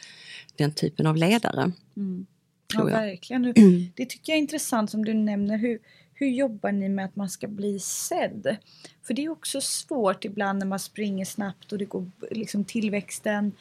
[0.57, 1.73] den typen av ledare.
[1.97, 2.27] Mm.
[2.75, 3.43] Ja, verkligen.
[3.97, 5.57] Det tycker jag är intressant som du nämner.
[5.57, 5.79] Hur,
[6.15, 8.57] hur jobbar ni med att man ska bli sedd?
[9.03, 13.53] För det är också svårt ibland när man springer snabbt och det går liksom tillväxten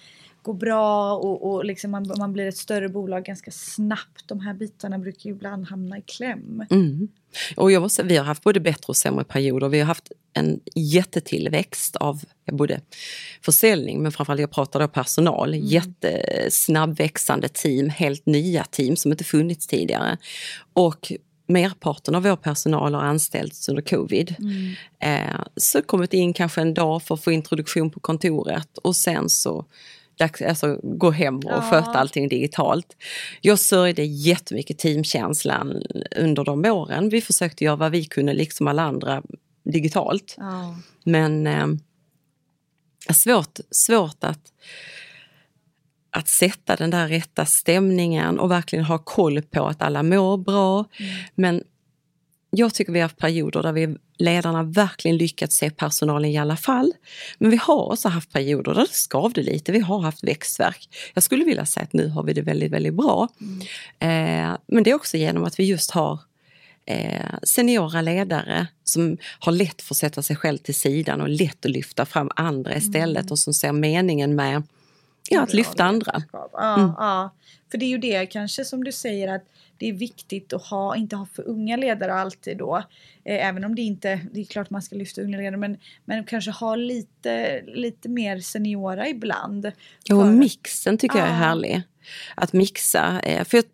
[0.41, 4.27] går bra och, och liksom man, man blir ett större bolag ganska snabbt.
[4.27, 6.65] De här bitarna brukar ju ibland hamna i kläm.
[6.69, 7.07] Mm.
[7.55, 9.69] Och jag måste, vi har haft både bättre och sämre perioder.
[9.69, 12.81] Vi har haft en jättetillväxt av både
[13.41, 15.53] försäljning men framförallt jag pratar då personal.
[15.53, 15.65] Mm.
[15.65, 20.17] Jättesnabbväxande team, helt nya team som inte funnits tidigare.
[20.73, 21.11] Och
[21.47, 24.35] merparten av vår personal har anställts under covid.
[24.39, 24.73] Mm.
[24.99, 29.29] Eh, så kommit in kanske en dag för att få introduktion på kontoret och sen
[29.29, 29.65] så
[30.21, 31.61] alltså, gå hem och ja.
[31.61, 32.95] sköta allting digitalt.
[33.41, 35.83] Jag sörjde jättemycket teamkänslan
[36.15, 37.09] under de åren.
[37.09, 39.23] Vi försökte göra vad vi kunde, liksom alla andra,
[39.63, 40.35] digitalt.
[40.37, 40.75] Ja.
[41.03, 41.67] Men eh,
[43.13, 44.51] svårt, svårt att
[46.13, 50.85] att sätta den där rätta stämningen och verkligen ha koll på att alla mår bra.
[50.99, 51.11] Mm.
[51.35, 51.63] Men
[52.51, 56.57] jag tycker vi har haft perioder där vi ledarna verkligen lyckats se personalen i alla
[56.57, 56.93] fall.
[57.37, 59.71] Men vi har också haft perioder där det skavde lite.
[59.71, 60.89] Vi har haft växtverk.
[61.13, 63.27] Jag skulle vilja säga att nu har vi det väldigt, väldigt bra.
[63.41, 63.61] Mm.
[63.99, 66.19] Eh, men det är också genom att vi just har
[66.85, 71.65] eh, seniora ledare som har lätt för att sätta sig själv till sidan och lätt
[71.65, 73.31] att lyfta fram andra istället mm.
[73.31, 74.63] och som ser meningen med
[75.29, 76.23] ja, att lyfta andra.
[76.31, 76.91] Ja, mm.
[76.97, 77.35] ja,
[77.71, 79.43] för det är ju det kanske som du säger att
[79.81, 82.77] det är viktigt att ha, inte ha för unga ledare alltid då.
[83.25, 86.23] Eh, även om det inte, det är klart man ska lyfta unga ledare, men, men
[86.23, 89.71] kanske ha lite, lite mer seniora ibland.
[90.03, 91.81] Ja, och mixen tycker jag är härlig.
[92.35, 93.21] Att mixa.
[93.23, 93.65] Eh, för jag,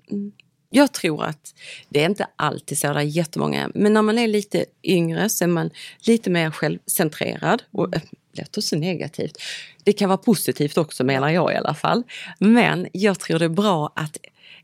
[0.70, 1.56] jag tror att
[1.89, 5.43] det är inte alltid så, det är jättemånga, men när man är lite yngre så
[5.43, 7.63] är man lite mer självcentrerad.
[7.72, 9.38] Och, det låter så negativt.
[9.84, 12.04] Det kan vara positivt också menar jag i alla fall.
[12.39, 14.17] Men jag tror det är bra att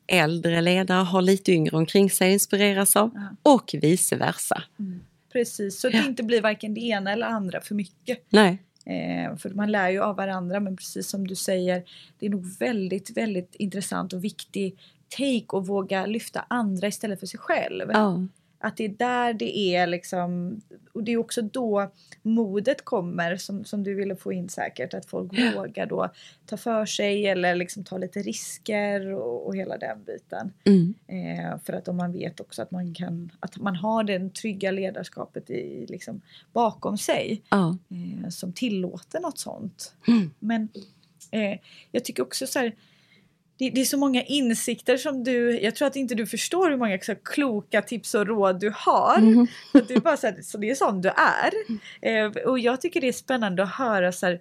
[0.08, 3.12] äldre ledare har lite yngre omkring sig att inspireras av
[3.44, 3.52] Ja.
[3.54, 4.64] och vice versa.
[5.34, 8.26] Precis, så det inte blir varken det ena eller andra för mycket.
[8.30, 11.84] Nej, Eh, för man lär ju av varandra men precis som du säger
[12.20, 14.78] det är nog väldigt, väldigt intressant och viktig
[15.10, 17.90] take att våga lyfta andra istället för sig själv.
[17.94, 18.28] ja.
[18.66, 20.62] Att det är där det är liksom,
[20.94, 25.06] och det är också då modet kommer som, som du ville få in säkert, att
[25.06, 26.10] folk vågar då
[26.46, 30.54] ta för sig eller liksom ta lite risker och, och hela den biten.
[30.64, 30.94] Mm.
[31.08, 34.72] Eh, för att om man vet också att man kan, att man har det trygga
[34.72, 36.22] ledarskapet i, liksom,
[36.54, 37.78] bakom sig ja.
[37.90, 39.96] eh, som tillåter något sånt.
[40.08, 40.32] Mm.
[40.40, 40.70] Men
[41.32, 41.60] eh,
[41.92, 42.76] jag tycker också så här,
[43.58, 46.78] det, det är så många insikter som du, jag tror att inte du förstår hur
[46.78, 49.46] många så kloka tips och råd du har.
[49.72, 51.54] Så, att du bara, så, här, så det är sån du är.
[52.02, 54.40] Eh, och jag tycker det är spännande att höra så här,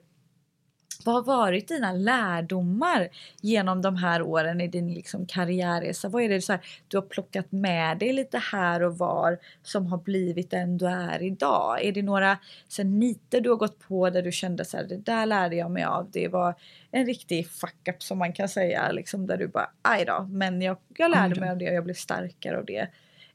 [1.04, 3.08] vad har varit dina lärdomar
[3.40, 6.08] genom de här åren i din liksom karriärresa?
[6.08, 9.86] Vad är det så här, du har plockat med dig lite här och var som
[9.86, 11.84] har blivit den du är idag?
[11.84, 12.38] Är det några
[12.68, 15.56] så här, niter du har gått på där du kände så här, det där lärde
[15.56, 16.10] jag mig av.
[16.10, 16.54] Det var
[16.90, 20.62] en riktig fuck up som man kan säga, liksom, där du bara aj då, men
[20.62, 22.88] jag, jag lärde mig av det och jag blev starkare av det.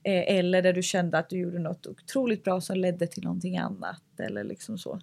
[0.04, 3.58] Eh, eller där du kände att du gjorde något otroligt bra som ledde till någonting
[3.58, 5.00] annat eller liksom så.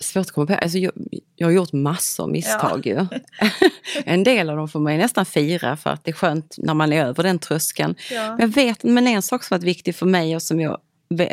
[0.00, 0.54] Svårt att komma på.
[0.54, 0.92] Alltså jag,
[1.36, 3.06] jag har gjort massor av misstag ju.
[4.04, 6.74] en del av dem får man ju nästan fira för att det är skönt när
[6.74, 7.94] man är över den tröskeln.
[8.10, 8.30] Ja.
[8.30, 10.78] Men jag vet, men en sak som varit viktig för mig och som jag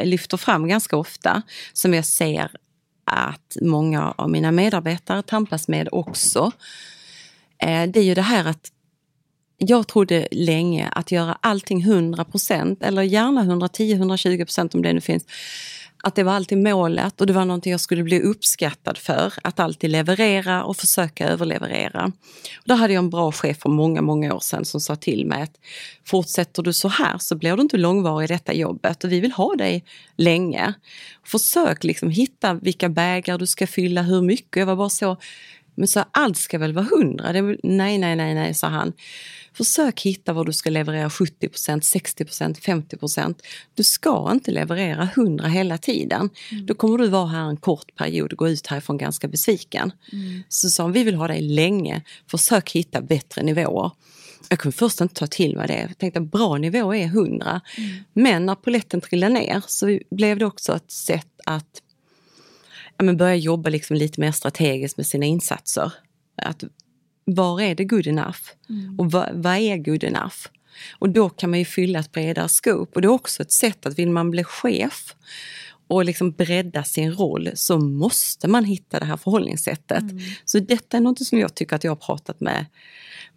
[0.03, 1.41] lyfter fram ganska ofta,
[1.73, 2.51] som jag ser
[3.05, 6.51] att många av mina medarbetare tampas med också,
[7.57, 8.72] eh, det är ju det här att
[9.57, 15.25] jag trodde länge att göra allting 100% eller gärna 110-120% om det nu finns.
[16.05, 19.33] Att det var alltid målet och det var någonting jag skulle bli uppskattad för.
[19.43, 22.05] Att alltid leverera och försöka överleverera.
[22.57, 25.25] Och då hade jag en bra chef för många, många år sedan som sa till
[25.25, 25.59] mig att
[26.05, 29.31] fortsätter du så här så blir du inte långvarig i detta jobbet och vi vill
[29.31, 29.83] ha dig
[30.17, 30.73] länge.
[31.25, 34.55] Försök liksom hitta vilka bägar du ska fylla, hur mycket.
[34.59, 35.17] Jag var bara så,
[35.75, 37.31] men så allt ska väl vara hundra?
[37.31, 38.93] Det är väl, nej, nej, nej, nej, sa han.
[39.53, 43.35] Försök hitta vad du ska leverera 70% 60% 50%
[43.73, 46.29] Du ska inte leverera 100 hela tiden.
[46.67, 49.91] Då kommer du vara här en kort period och gå ut härifrån ganska besviken.
[50.49, 52.01] Så sa han, vi vill ha dig länge.
[52.27, 53.91] Försök hitta bättre nivåer.
[54.49, 55.79] Jag kunde först inte ta till mig det.
[55.81, 57.61] Jag tänkte att bra nivå är 100.
[58.13, 61.81] Men när poletten trillade ner så blev det också ett sätt att
[63.03, 65.93] men börja jobba liksom lite mer strategiskt med sina insatser.
[66.37, 66.63] Att,
[67.25, 68.39] var är det good enough?
[68.97, 70.35] Och vad, vad är good enough?
[70.99, 72.91] Och då kan man ju fylla ett bredare scope.
[72.95, 75.15] Och det är också ett sätt att vill man bli chef
[75.87, 80.03] och liksom bredda sin roll så måste man hitta det här förhållningssättet.
[80.45, 82.65] Så detta är något som jag tycker att jag har pratat med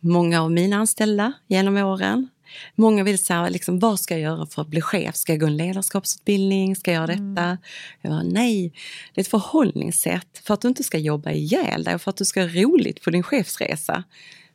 [0.00, 2.28] många av mina anställda genom åren.
[2.74, 5.16] Många vill säga, liksom, vad ska jag göra för att bli chef?
[5.16, 6.76] Ska jag gå en ledarskapsutbildning?
[6.76, 7.58] Ska jag göra detta?
[8.02, 8.72] Jag bara, nej,
[9.14, 12.16] det är ett förhållningssätt för att du inte ska jobba ihjäl dig och för att
[12.16, 14.04] du ska ha roligt på din chefsresa.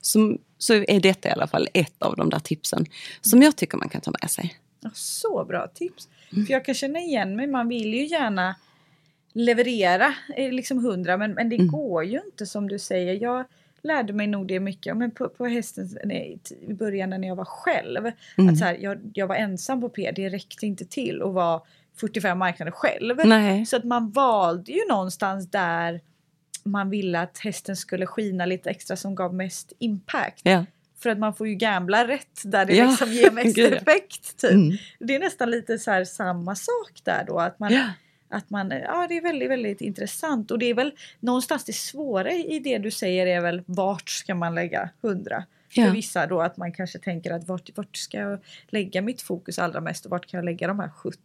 [0.01, 2.85] Som, så är detta i alla fall ett av de där tipsen
[3.21, 4.55] som jag tycker man kan ta med sig.
[4.93, 6.07] Så bra tips.
[6.33, 6.45] Mm.
[6.45, 8.55] För jag kan känna igen mig, man vill ju gärna
[9.33, 11.67] leverera eh, liksom hundra men, men det Mm.
[11.67, 13.21] går ju inte som du säger.
[13.21, 13.45] Jag
[13.83, 17.45] lärde mig nog det mycket men på, på hästen nej, i början när jag var
[17.45, 18.11] själv.
[18.37, 18.53] Mm.
[18.53, 21.61] Att så här, jag, jag var ensam på P, det räckte inte till att vara
[21.99, 23.17] 45 marknader själv.
[23.25, 23.65] Nej.
[23.65, 26.01] Så att man valde ju någonstans där
[26.63, 30.41] man ville att hästen skulle skina lite extra som gav mest impact.
[30.43, 30.65] Ja.
[30.99, 34.37] För att man får ju gambla rätt där det Ja, liksom ger mest effekt.
[34.37, 34.51] Typ.
[34.51, 34.77] Mm.
[34.99, 37.39] Det är nästan lite så samma sak där då.
[37.39, 37.83] Att man, Ja.
[38.31, 40.51] Att man, ja det är väldigt, väldigt intressant.
[40.51, 44.35] Och det är väl någonstans det svåra i det du säger är väl vart ska
[44.35, 45.43] man lägga 100?
[45.75, 45.91] För Ja.
[45.91, 48.39] vissa då att man kanske tänker att vart, vart ska jag
[48.69, 51.19] lägga mitt fokus allra mest och vart kan jag lägga de här 70?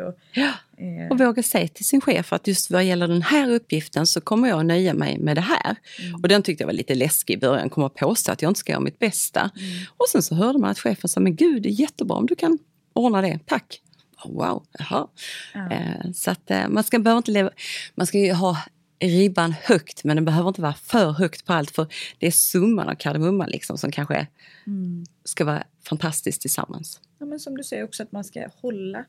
[0.00, 0.50] Och, Ja.
[0.76, 4.20] eh, Och våga säga till sin chef att just vad gäller den här uppgiften så
[4.20, 5.76] kommer jag nöja mig med det här.
[6.02, 6.14] Mm.
[6.14, 8.60] Och den tyckte jag var lite läskig i början, komma och påstå att jag inte
[8.60, 9.40] ska göra mitt bästa.
[9.40, 9.84] Mm.
[9.96, 12.34] Och sen så hörde man att chefen sa, men gud det är jättebra om du
[12.34, 12.58] kan
[12.92, 13.80] ordna det, tack.
[14.24, 15.06] Wow, jaha.
[15.54, 15.70] Ja.
[15.70, 17.50] Eh, så att eh, man ska, behöver inte leva,
[17.94, 18.56] man ska ju ha
[19.00, 21.86] ribban högt men den behöver inte vara för högt på allt för
[22.18, 24.26] det är summan av kardemumman liksom som kanske
[24.66, 25.04] Mm.
[25.24, 27.00] ska vara fantastiskt tillsammans.
[27.18, 29.04] Ja, men som du säger också att man ska hålla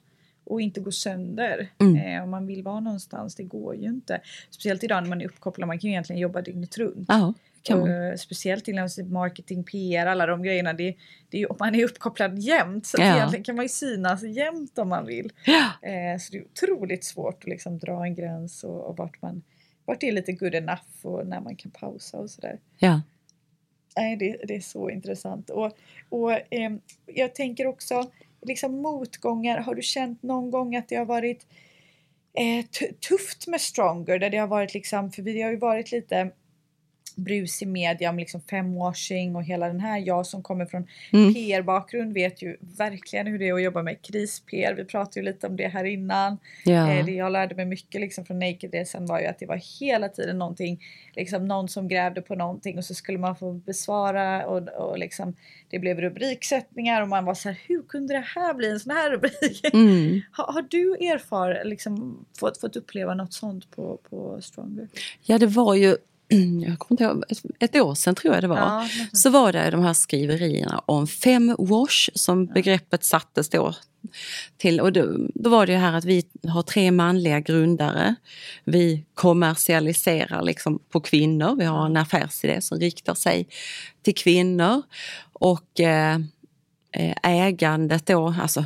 [0.45, 1.69] och inte gå sönder.
[1.80, 1.95] Mm.
[2.17, 4.21] Eh, om man vill vara någonstans, det går ju inte.
[4.49, 7.06] Speciellt idag när man är uppkopplad, man kan ju egentligen jobba dygnet runt.
[7.08, 7.91] Ja, kan.
[8.10, 10.73] Eh, speciellt inom marketing, PR, alla de grejerna.
[10.73, 10.95] Det,
[11.30, 12.86] det är man är uppkopplad jämt.
[12.86, 13.15] Så Ja.
[13.15, 15.32] egentligen kan man ju synas jämt om man vill.
[15.45, 15.89] Ja.
[15.89, 19.43] Eh, så det är otroligt svårt att liksom dra en gräns och, och vart man
[19.86, 22.60] vart det är lite good enough och när man kan pausa och sådär.
[22.80, 23.02] Ja.
[23.97, 25.49] Nej, det, det är så intressant.
[25.49, 25.78] Och,
[26.10, 26.71] och eh,
[27.06, 31.47] jag tänker också, liksom motgångar, har du känt någon gång att det har varit
[32.34, 32.65] eh,
[33.10, 34.19] tufft med Stronger?
[34.19, 36.32] Där det har varit liksom, för vi har ju varit lite
[37.15, 39.99] brus i media om liksom femwashing och hela den här.
[39.99, 41.34] Jag som kommer från mm.
[41.34, 44.73] PR-bakgrund vet ju verkligen hur det är att jobba med kris-PR.
[44.73, 46.38] Vi pratade ju lite om det här innan.
[46.65, 46.91] Ja.
[46.91, 50.10] Eh, det jag lärde mig mycket liksom från Naked-resan var ju att det var hela
[50.10, 50.84] tiden någonting,
[51.15, 55.36] liksom någon som grävde på någonting och så skulle man få besvara och, och liksom
[55.69, 58.91] det blev rubriksättningar och man var så här, hur kunde det här bli en sån
[58.91, 59.69] här rubrik?
[59.73, 60.21] Mm.
[60.32, 64.88] har, har, du erfar, liksom, fått, fått uppleva något sånt på, på Stronger?
[65.21, 65.97] Ja, det var ju
[66.67, 67.24] jag kommer inte ihåg,
[67.60, 68.88] ett år sedan tror jag det var, ja.
[69.13, 72.54] så var det de här skriverierna om femwash som ja.
[72.54, 73.74] begreppet sattes då
[74.58, 74.82] till.
[74.82, 78.15] Och då, då, var det här att vi har tre manliga grundare.
[78.63, 81.56] Vi kommersialiserar liksom på kvinnor.
[81.56, 83.48] Vi har en affärsidé som riktar sig
[84.02, 84.82] till kvinnor.
[85.34, 86.15] Och eh,
[86.91, 88.65] eh ägandet då, alltså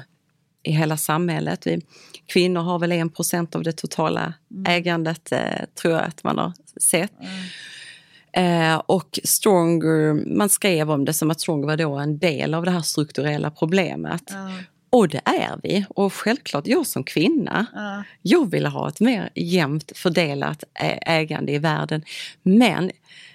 [0.64, 1.68] i hela samhället.
[1.68, 1.82] Vi,
[2.26, 4.66] kvinnor har väl en procent av det totala mm.
[4.68, 7.14] ägandet, eh, tror jag att man har sett.
[7.20, 8.74] Mm.
[8.74, 12.66] Eh, och Stronger, man skrev om det som att Stronger var då en del av
[12.66, 14.32] det här strukturella problemet.
[14.32, 14.52] Mm.
[14.90, 15.86] Och det är vi.
[15.90, 18.04] Och självklart, jag som kvinna, mm.
[18.22, 20.64] jag vill ha ett mer jämnt fördelat
[21.06, 22.04] ägande i världen.
[22.44, 22.92] Men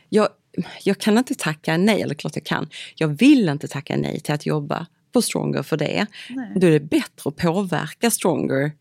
[0.08, 0.28] jag,
[0.82, 2.68] jag kan inte tacka nej, eller klart jag kan.
[2.94, 6.06] Jag vill inte tacka nej till att jobba på Stronger för det.
[6.30, 6.52] Nej.
[6.56, 8.72] Då är det bättre att påverka Stronger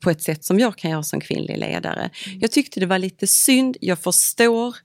[0.00, 2.10] på ett sätt som jag kan göra som kvinnlig ledare.
[2.26, 2.40] Mm.
[2.40, 4.76] Jag tyckte det var lite synd, jag förstår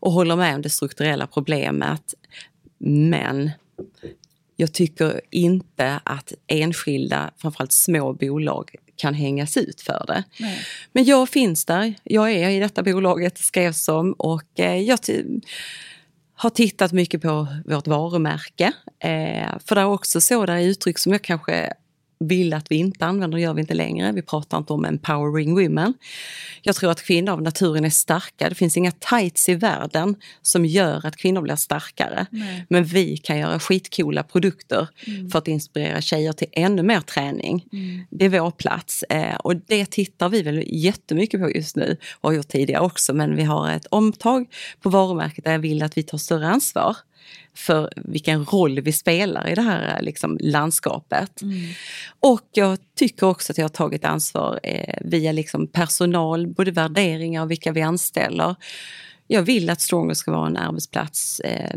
[0.00, 2.14] och håller med om det strukturella problemet.
[2.78, 3.50] Men
[4.56, 10.24] jag tycker inte att enskilda, framförallt små bolag, kan hängas ut för det.
[10.40, 10.58] Nej.
[10.92, 14.98] Men jag finns där, jag är i detta bolaget, skrevs som och eh, jag
[16.34, 18.72] har tittat mycket på vårt varumärke.
[18.98, 21.72] Eh, för det är också sådana uttryck som jag kanske
[22.20, 24.12] vill att vi inte använder gör vi inte längre.
[24.12, 25.94] Vi pratar inte om empowering women.
[26.62, 28.48] Jag tror att kvinnor av naturen är starka.
[28.48, 32.26] Det finns inga tights i världen som gör att kvinnor blir starkare.
[32.30, 32.66] Nej.
[32.68, 35.30] Men vi kan göra skitcoola produkter mm.
[35.30, 37.64] för att inspirera tjejer till ännu mer träning.
[37.72, 38.04] Mm.
[38.10, 42.30] Det är vår plats eh, och det tittar vi väl jättemycket på just nu och
[42.30, 43.14] har gjort tidigare också.
[43.14, 44.46] Men vi har ett omtag
[44.80, 46.96] på varumärket där jag vill att vi tar större ansvar
[47.54, 51.42] för vilken roll vi spelar i det här liksom, landskapet.
[51.42, 51.70] Mm.
[52.20, 57.42] Och jag tycker också att jag har tagit ansvar eh, via liksom, personal, både värderingar
[57.42, 58.54] och vilka vi anställer.
[59.26, 61.76] Jag vill att Stronger ska vara en arbetsplats eh,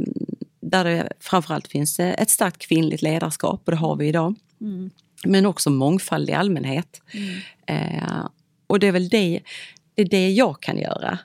[0.62, 4.36] där det framförallt finns eh, ett starkt kvinnligt ledarskap och det har vi idag.
[4.62, 4.90] Mm.
[5.26, 7.02] Men också mångfald i allmänhet.
[7.14, 7.40] Mm.
[7.66, 8.28] Eh,
[8.68, 9.40] och det är väl det,
[9.96, 11.20] det, är det jag kan göra.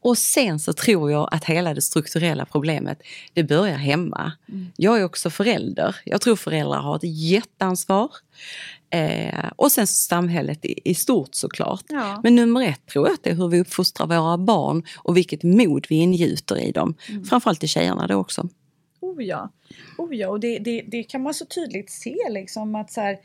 [0.00, 4.32] Och sen så tror jag att hela det strukturella problemet, det börjar hemma.
[4.48, 4.66] Mm.
[4.76, 5.96] Jag är också förälder.
[6.04, 8.10] Jag tror föräldrar har ett jätteansvar.
[8.90, 11.84] Eh, och sen samhället i, i stort såklart.
[11.88, 12.20] Ja.
[12.22, 15.42] Men nummer ett tror jag att det är hur vi uppfostrar våra barn och vilket
[15.42, 16.94] mod vi ingjuter i dem.
[17.08, 17.24] Mm.
[17.24, 18.48] Framförallt i tjejerna då också.
[19.00, 19.52] Oh ja,
[19.98, 20.28] oh ja.
[20.28, 23.18] och det, det, det kan man så tydligt se liksom att så här,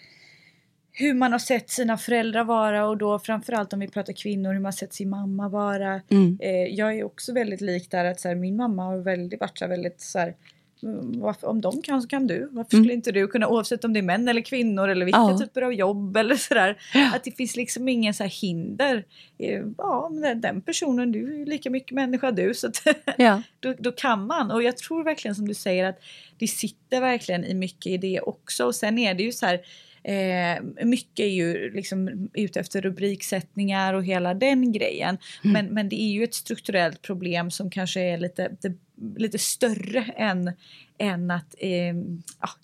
[0.96, 4.60] hur man har sett sina föräldrar vara och då framförallt om vi pratar kvinnor hur
[4.60, 6.02] man har sett sin mamma vara.
[6.10, 6.38] Mm.
[6.42, 9.58] Eh, jag är också väldigt lik där att så här, min mamma har väldigt, varit
[9.58, 10.36] så här, väldigt så här,
[10.84, 12.50] mm, varför, om de kan så kan du.
[12.52, 12.84] Varför mm.
[12.84, 15.38] skulle inte du kunna oavsett om det är män eller kvinnor eller vilka ja.
[15.38, 16.78] typer av jobb eller sådär.
[16.94, 17.16] Ja.
[17.16, 19.06] Att det finns liksom ingen så hinder.
[19.40, 22.54] Eh, ja, men den personen, du är lika mycket människa du.
[22.54, 22.82] Så att,
[23.18, 23.42] ja.
[23.60, 24.52] då, då kan man.
[24.52, 26.00] Och jag tror verkligen som du säger att
[26.38, 28.66] det sitter verkligen i mycket i det också.
[28.66, 29.62] Och sen är det ju så här
[30.04, 35.18] Eh, mycket är ju liksom ute efter rubriksättningar och hela den grejen.
[35.44, 35.54] Mm.
[35.54, 38.74] Men, men det är ju ett strukturellt problem som kanske är lite, det,
[39.18, 40.52] lite större än,
[40.98, 41.96] än att eh,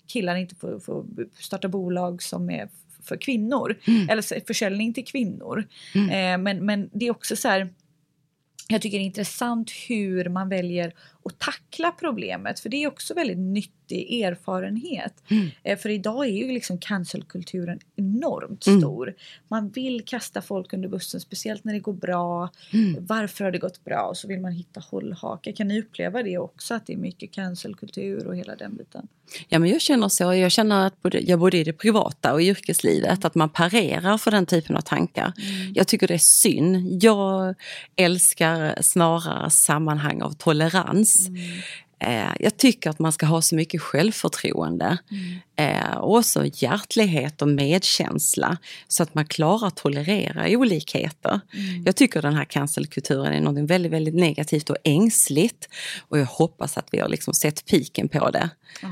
[0.06, 1.06] killar inte får, får
[1.38, 2.68] starta bolag som är
[3.02, 3.78] för kvinnor.
[3.86, 4.08] Mm.
[4.08, 5.64] Eller försäljning till kvinnor.
[5.94, 6.10] Mm.
[6.10, 7.68] Eh, men, men det är också så här
[8.72, 13.14] jag tycker det är intressant hur man väljer att tackla problemet för det är också
[13.14, 15.22] väldigt nyttig erfarenhet.
[15.28, 15.48] Mm.
[15.62, 18.80] Eh, för idag är ju liksom cancelkulturen enormt mm.
[18.80, 19.08] stor.
[19.08, 19.20] Mm.
[19.48, 22.50] Man vill kasta folk under bussen, speciellt när det går bra.
[22.72, 23.06] Mm.
[23.06, 24.02] Varför har det gått bra?
[24.02, 25.52] Och så vill man hitta hållhakar.
[25.52, 29.08] Kan ni uppleva det också, att det är mycket cancelkultur och hela den biten?
[29.48, 30.34] Ja, men jag känner så.
[30.34, 34.18] Jag känner att både, jag både i det privata och i yrkeslivet att man parerar
[34.18, 35.32] för den typen av tankar.
[35.38, 35.72] Mm.
[35.74, 37.02] Jag tycker det är synd.
[37.02, 37.54] Jag
[37.96, 41.09] älskar snarare sammanhang av tolerans.
[41.28, 41.60] Mm.
[42.02, 44.98] Eh, jag tycker att man ska ha så mycket självförtroende
[45.56, 48.58] eh, och också hjärtlighet och medkänsla
[48.88, 51.40] så att man klarar att tolerera olikheter.
[51.84, 55.68] Jag tycker den här cancelkulturen är något väldigt, väldigt negativt och ängsligt
[56.08, 58.50] och jag hoppas att vi har liksom sett piken på det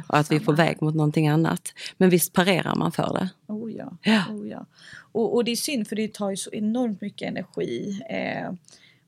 [0.08, 1.72] och att vi är på väg mot någonting annat.
[1.96, 3.52] Men visst parerar man för det.
[3.52, 3.96] Oh ja.
[4.02, 4.24] Ja.
[4.30, 4.66] Oh ja.
[5.12, 8.52] Och, och det är synd för det tar ju så enormt mycket energi eh,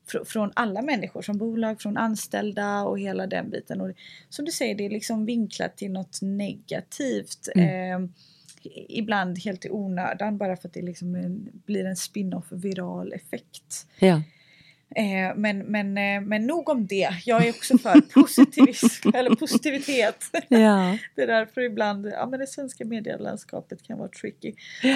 [0.07, 3.81] fr- från alla människor, från bolag, från anställda och hela den biten.
[3.81, 3.91] Och
[4.29, 7.47] som du säger, det är liksom vinklat till något negativt.
[7.55, 7.99] Eh,
[8.89, 13.87] ibland helt i onödan bara för att det liksom en, blir en spin-off viral effekt.
[13.99, 14.21] Ja.
[14.95, 17.09] Eh, men, men, eh, men nog om det.
[17.25, 20.23] Jag är också för positivism, eller positivitet.
[20.47, 20.97] Ja.
[21.15, 24.53] Det är därför ibland ja, men det svenska medielandskapet kan vara tricky.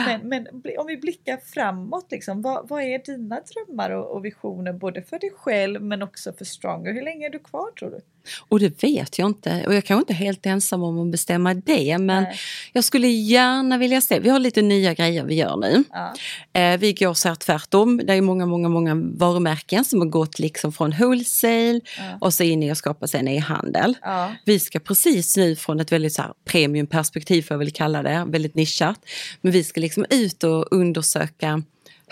[0.08, 4.26] Men, men bli- om vi blickar framåt, liksom, vad, vad är dina drömmar och, och
[4.26, 6.94] visioner både för dig själv men också för Stronger?
[6.94, 8.02] Hur länge är du kvar tror du?
[8.40, 9.64] Och det vet jag inte.
[9.68, 11.98] Och jag kanske inte är helt ensam om att bestämma det.
[11.98, 12.40] Men Nej.
[12.74, 14.20] jag skulle gärna vilja se.
[14.20, 15.84] Vi har lite nya grejer vi gör nu.
[15.92, 16.14] Ja.
[16.62, 17.98] Eh, vi går så här tvärtom.
[17.98, 22.18] Det är många, många, många varumärken som har gått liksom från wholesale Ja.
[22.22, 23.98] och så in i att skapa sig en e-handel.
[24.02, 24.32] Ja.
[24.46, 28.26] Vi ska precis nu från ett väldigt så här premiumperspektiv, får jag väl kalla det,
[28.28, 29.00] väldigt nischat.
[29.42, 31.64] Men vi ska liksom ut och undersöka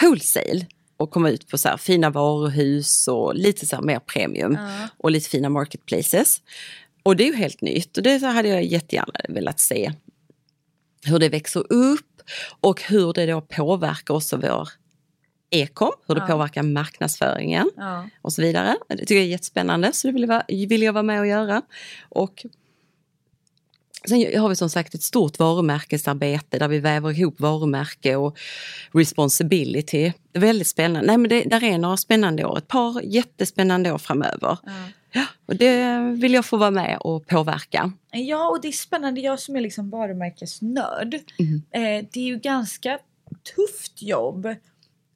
[0.01, 0.65] wholesale
[1.03, 4.87] och komma ut på så här fina varuhus och lite så här mer premium Ja.
[4.97, 6.41] och lite fina marketplaces.
[7.03, 9.91] Och det är ju helt nytt och det hade jag jättegärna velat se
[11.05, 12.21] hur det växer upp
[12.61, 14.69] och hur det då påverkar också vår
[15.49, 16.27] e-com, hur det Ja.
[16.27, 18.09] påverkar marknadsföringen Ja.
[18.21, 18.75] och så vidare.
[18.89, 21.61] Det tycker jag är jättespännande så det vill jag, vill jag vara med och göra.
[22.09, 22.45] Och
[24.07, 28.39] sen har vi som sagt ett stort varumärkesarbete där vi väver ihop varumärke och
[28.91, 30.13] responsibility.
[30.33, 31.07] Väldigt spännande.
[31.07, 34.57] Nej, men det där är några spännande år, ett par jättespännande år framöver.
[35.11, 37.91] Ja, och det vill jag få vara med och påverka.
[38.11, 39.21] Ja, och det är spännande.
[39.21, 41.19] Jag som är liksom varumärkesnörd.
[41.39, 41.61] Mm.
[41.71, 42.99] Eh, det är ju ganska
[43.55, 44.47] tufft jobb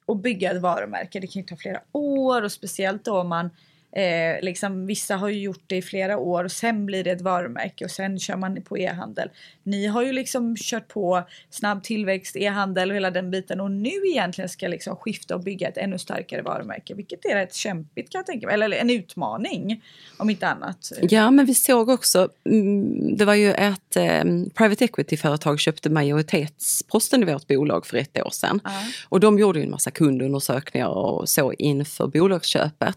[0.06, 1.20] att bygga ett varumärke.
[1.20, 3.50] Det kan ju ta flera år och speciellt då om man
[3.92, 7.20] Eh, liksom, vissa har ju gjort det i flera år och sen blir det ett
[7.20, 9.30] varumärke och sen kör man på e-handel.
[9.62, 13.90] Ni har ju liksom kört på snabb tillväxt, e-handel och hela den biten och nu
[14.12, 18.18] egentligen ska liksom skifta och bygga ett ännu starkare varumärke vilket är rätt kämpigt kan
[18.18, 19.82] jag tänka mig, eller en utmaning
[20.16, 20.92] om inte annat.
[21.02, 24.24] Ja, men vi såg också, mm, det var ju ett eh,
[24.54, 28.60] private equity-företag köpte majoritetsposten i vårt bolag för ett år sedan.
[28.64, 28.70] Ja.
[29.08, 32.96] Och de gjorde ju en massa kundundersökningar och så inför bolagsköpet.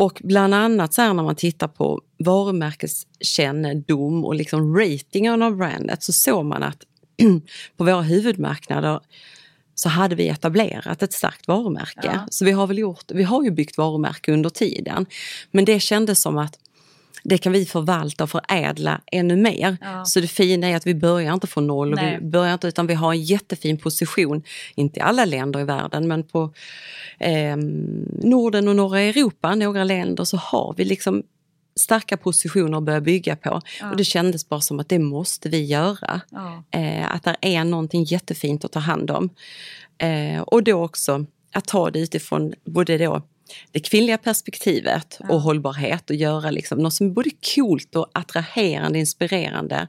[0.00, 6.02] Och bland annat så här när man tittar på varumärkeskännedom och liksom ratingen av brandet
[6.02, 6.84] så såg man att
[7.76, 9.00] på våra huvudmarknader
[9.74, 12.00] så hade vi etablerat ett starkt varumärke.
[12.02, 12.26] Ja.
[12.30, 15.06] Så vi har väl gjort, vi har ju byggt varumärke under tiden.
[15.50, 16.58] Men det kändes som att
[17.22, 19.76] det kan vi förvalta och förädla ännu mer.
[19.80, 20.04] Ja.
[20.04, 22.18] Så det fina är att vi börjar inte från noll, och Nej.
[22.20, 24.42] vi börjar inte, utan vi har en jättefin position,
[24.74, 26.52] inte i alla länder i världen, men på
[27.18, 27.56] eh,
[28.22, 31.22] Norden och norra Europa, några länder, så har vi liksom
[31.80, 33.60] starka positioner att börja bygga på.
[33.80, 33.90] Ja.
[33.90, 36.20] Och det kändes bara som att det måste vi göra.
[36.30, 36.64] Ja.
[36.70, 39.30] Eh, att det är någonting jättefint att ta hand om.
[39.98, 43.22] Eh, och då också att ta det utifrån både då
[43.70, 48.98] det kvinnliga perspektivet och hållbarhet och göra liksom något som är både coolt och attraherande,
[48.98, 49.88] inspirerande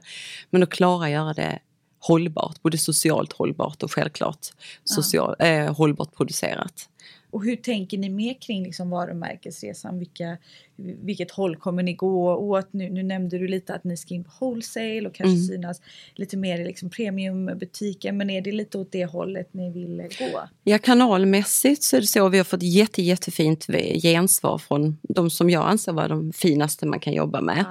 [0.50, 1.58] men att klara göra det
[1.98, 4.46] hållbart, både socialt hållbart och självklart
[4.84, 6.88] social, eh, hållbart producerat.
[7.32, 9.98] Och hur tänker ni mer kring liksom varumärkesresan?
[9.98, 10.38] Vilka,
[10.76, 12.68] vilket håll kommer ni gå åt?
[12.72, 15.46] Nu, nu nämnde du lite att ni ska in på wholesale och kanske Mm.
[15.46, 15.80] synas
[16.14, 18.12] lite mer i liksom premiumbutiker.
[18.12, 20.48] Men är det lite åt det hållet ni vill gå?
[20.64, 23.66] Ja, kanalmässigt så är det så vi har fått jätte, jättefint
[24.02, 27.64] gensvar från de som jag anser vara de finaste man kan jobba med.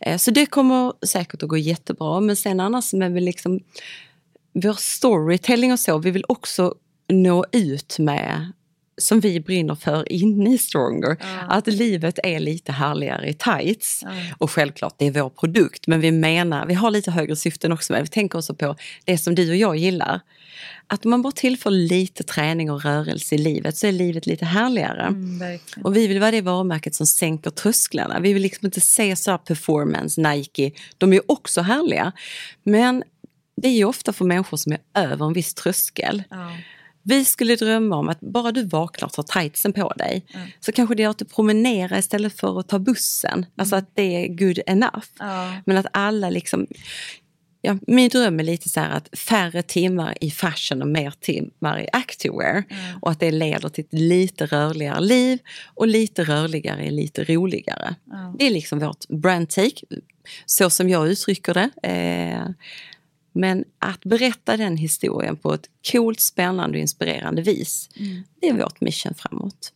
[0.00, 2.20] Eh, Så det kommer säkert att gå jättebra.
[2.20, 3.60] Men sen annars med liksom
[4.52, 6.74] vår storytelling och så, vi vill också
[7.08, 8.52] nå ut med
[8.98, 11.16] som vi brinner för inne i Stronger.
[11.20, 11.40] Ja.
[11.48, 14.00] Att livet är lite härligare i tights.
[14.02, 14.10] Ja.
[14.38, 17.92] Och självklart, det är vår produkt, men vi menar, vi har lite högre syften också
[17.92, 18.02] med.
[18.02, 20.20] Vi tänker också på det som du och jag gillar.
[20.86, 25.02] Att man bara tillför lite träning och rörelse i livet så är livet lite härligare.
[25.02, 25.58] Mm.
[25.84, 28.20] Och vi vill vara det varumärket som sänker trösklarna.
[28.20, 32.12] Vi vill liksom inte se så här performance, Nike, de är ju också härliga.
[32.62, 33.02] Men
[33.56, 36.22] det är ju ofta för människor som är över en viss tröskel.
[36.30, 36.56] Ja.
[37.02, 40.48] Vi skulle drömma om att bara du vaknar och tar tightsen på dig Mm.
[40.60, 43.46] så kanske det är att du promenerar istället för att ta bussen.
[43.56, 45.06] Alltså att det är good enough.
[45.18, 45.52] Ja.
[45.66, 46.66] Men att alla liksom...
[47.60, 51.80] ja, min dröm är lite så här att färre timmar i fashion och mer timmar
[51.80, 52.64] i activewear.
[52.70, 52.98] Mm.
[53.02, 55.38] Och att det leder till ett lite rörligare liv
[55.74, 57.94] och lite rörligare är lite roligare.
[58.38, 59.86] Det är liksom vårt brand take,
[60.46, 61.70] så som jag uttrycker det.
[61.88, 62.46] Eh,
[63.32, 68.22] men att berätta den historien på ett coolt, spännande och inspirerande vis, Mm.
[68.40, 69.72] det är vårt mission framåt.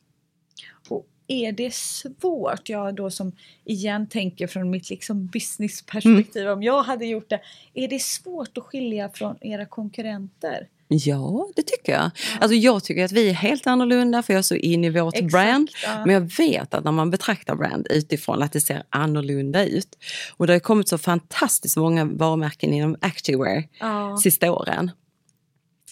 [0.89, 3.33] Och är det svårt, jag då som
[3.65, 7.41] igen tänker från mitt liksom businessperspektiv, om jag hade gjort det,
[7.75, 10.69] är det svårt att skilja från era konkurrenter?
[10.89, 12.11] Ja, det tycker jag.
[12.41, 15.15] Alltså jag tycker att vi är helt annorlunda för jag är så in i vårt
[15.15, 15.71] Exakt, brand.
[15.85, 16.03] ja.
[16.07, 19.89] Men jag vet att när man betraktar brand utifrån att det ser annorlunda ut.
[20.37, 24.19] Och det har kommit så fantastiskt många varumärken inom activewear Ja.
[24.23, 24.91] sista åren.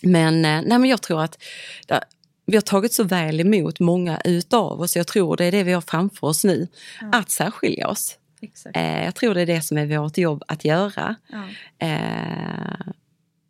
[0.03, 1.43] Men, eh, nej, men jag tror att
[1.87, 2.01] det,
[2.47, 4.97] vi har tagit så väl emot många utav oss.
[4.97, 6.69] Jag tror det är det vi har framför oss nu.
[7.13, 8.19] Att särskilja oss.
[8.43, 8.77] Exakt.
[8.77, 11.15] Eh, jag tror det är det som är vårt jobb att göra.
[11.29, 11.45] Ja.
[11.87, 12.87] Eh,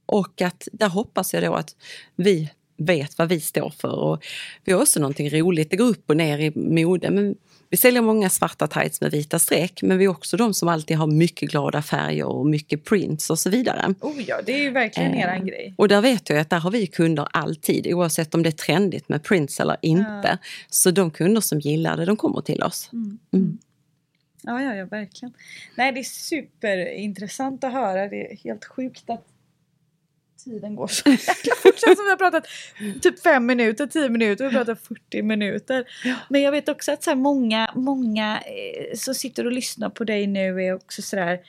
[0.06, 1.76] och att där hoppas jag då att
[2.16, 3.98] vi vet vad vi står för.
[3.98, 4.24] Och
[4.64, 7.10] vi har också någonting roligt, det går upp och ner i mode.
[7.10, 7.34] Men
[7.70, 10.96] vi säljer många svarta tights med vita streck men vi är också de som alltid
[10.96, 13.94] har mycket glada färger och mycket prints och så vidare.
[14.00, 15.74] Oh ja, det är ju verkligen Eh, eran grej.
[15.76, 19.08] Och där vet jag att där har vi kunder alltid oavsett om det är trendigt
[19.08, 20.38] med prints eller inte.
[20.68, 22.90] Så de kunder som gillar det, de kommer till oss.
[22.92, 23.18] Mm.
[23.32, 23.58] Mm.
[24.42, 25.34] Ja, ja, ja, verkligen.
[25.76, 28.08] Nej, det är superintressant att höra.
[28.08, 29.33] Det är helt sjukt att
[30.44, 31.78] tiden går så jäkla fort.
[31.78, 32.46] Känns som vi har pratat
[33.02, 35.84] typ fem minuter, tio minuter vi har pratat 40 minuter.
[36.28, 40.26] Men jag vet också att så många, många eh, som sitter och lyssnar på dig
[40.26, 41.40] nu är också sådär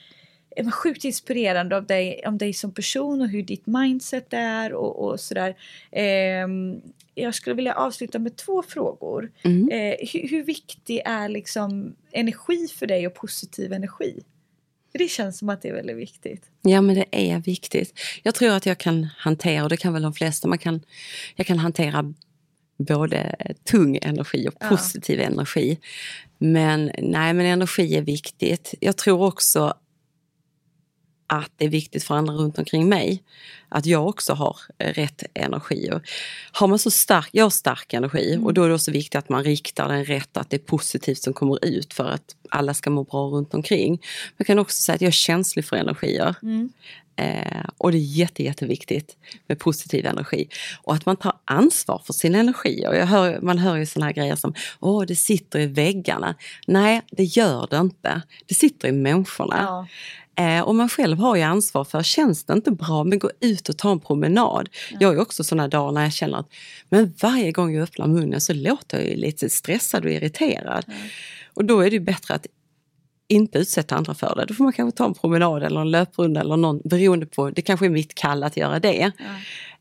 [0.56, 5.06] eh, sjukt inspirerande av dig, om dig som person och hur ditt mindset är och,
[5.06, 5.56] och sådär.
[5.91, 6.82] Ehm,
[7.16, 9.32] jag skulle vilja avsluta med två frågor.
[9.43, 9.70] Mm.
[9.70, 14.24] Eh, hur, hur viktig är liksom energi för dig och positiv energi?
[14.98, 16.43] Det känns som att det är väldigt viktigt.
[16.62, 18.00] Ja men det är viktigt.
[18.24, 20.82] Jag tror att jag kan hantera, och det kan väl de flesta, man kan,
[21.36, 22.14] jag kan hantera
[22.78, 24.70] både tung energi och Ja.
[24.70, 25.80] positiv energi.
[26.38, 28.74] Men nej, men energi är viktigt.
[28.80, 29.74] Jag tror också
[31.28, 33.23] att det är viktigt för andra runt omkring mig
[33.69, 35.89] att jag också har eh, rätt energi.
[35.93, 36.01] Och
[36.51, 39.30] har man så stark, jag har stark energi och då är det också viktigt att
[39.30, 42.89] man riktar den rätt, att det är positivt som kommer ut för att alla ska
[42.89, 44.01] må bra runt omkring.
[44.38, 46.36] Jag kan också säga att jag är känslig för energier.
[47.17, 49.17] Eh, och det är jätte, jätteviktigt
[49.47, 50.47] med positiv energi.
[50.82, 52.86] Och att man tar ansvar för sin energi.
[52.88, 56.36] Och jag hör, man hör ju såna här grejer som åh, det sitter i väggarna.
[56.67, 58.21] Nej, det gör det inte.
[58.45, 59.57] Det sitter i människorna.
[59.61, 59.88] Ja.
[60.36, 63.70] Eh, och man själv har ju ansvar för, känns det inte bra, men gå ut
[63.70, 64.70] och ta en promenad.
[65.00, 66.50] Jag har ju också såna dagar när jag känner att
[66.90, 70.86] men varje gång jag öppnar munnen så låter jag lite stressad och irriterad.
[71.54, 72.48] Och då är det bättre att
[73.28, 74.46] inte utsätta andra för det.
[74.46, 77.62] Då får man kanske ta en promenad eller en löprunda eller någon, beroende på, det
[77.62, 79.12] kanske är mitt kall att göra det.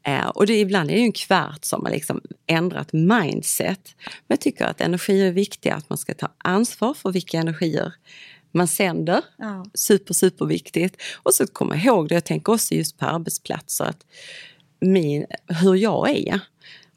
[0.02, 3.94] Eh, och det, ibland är det en kvart som har liksom ändrat mindset.
[4.04, 7.92] Men jag tycker att energier är viktiga, att man ska ta ansvar för vilka energier
[8.54, 9.22] man sänder.
[9.38, 9.64] Ja.
[9.74, 11.02] Super, super viktigt.
[11.22, 14.06] Och så komma ihåg det, jag tänker också just på arbetsplatser, att
[14.80, 15.26] min,
[15.62, 16.40] hur jag är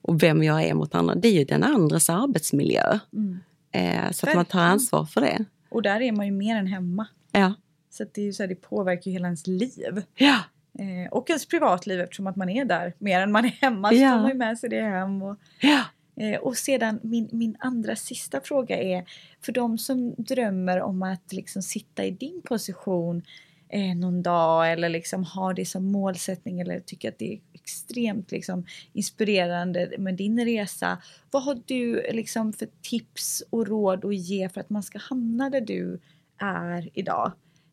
[0.02, 3.00] och vem jag är mot andra, det är ju den andres arbetsmiljö.
[3.14, 3.40] Mm.
[3.72, 4.72] Eh, så att man tar Verkligen.
[4.72, 5.46] ansvar för det.
[5.70, 7.08] Och där är man ju mer än hemma.
[7.32, 7.54] Ja.
[7.90, 10.04] Så det, är ju så här, det påverkar ju hela ens liv.
[10.16, 10.36] Ja.
[10.80, 13.90] Eh, och ens privatliv eftersom att man är där mer än man är hemma.
[13.90, 14.10] Så Ja.
[14.12, 15.22] tar man ju med sig det hem.
[15.22, 15.82] Och, ja.
[16.20, 19.06] Eh, och sedan min, min andra sista fråga är
[19.42, 23.24] för de som drömmer om att liksom sitta i din position
[23.70, 28.32] eh, någon dag eller liksom har det som målsättning eller tycker att det är extremt
[28.32, 30.98] liksom, inspirerande med din resa.
[31.32, 35.50] Vad har du liksom för tips och råd att ge för att man ska hamna
[35.50, 36.00] där du
[36.38, 37.32] är idag?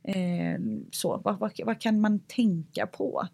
[0.09, 3.29] Eh, så, vad, vad, vad kan man tänka på?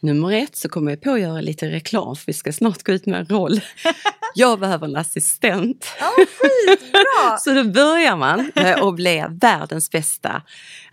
[0.00, 2.92] Nummer ett så kommer jag på att göra lite reklam för vi ska snart gå
[2.92, 3.60] ut med en roll.
[4.38, 5.86] Jag behöver en assistent.
[6.00, 7.38] Ja, skitbra!
[7.40, 10.42] Så då börjar man med att bli världens bästa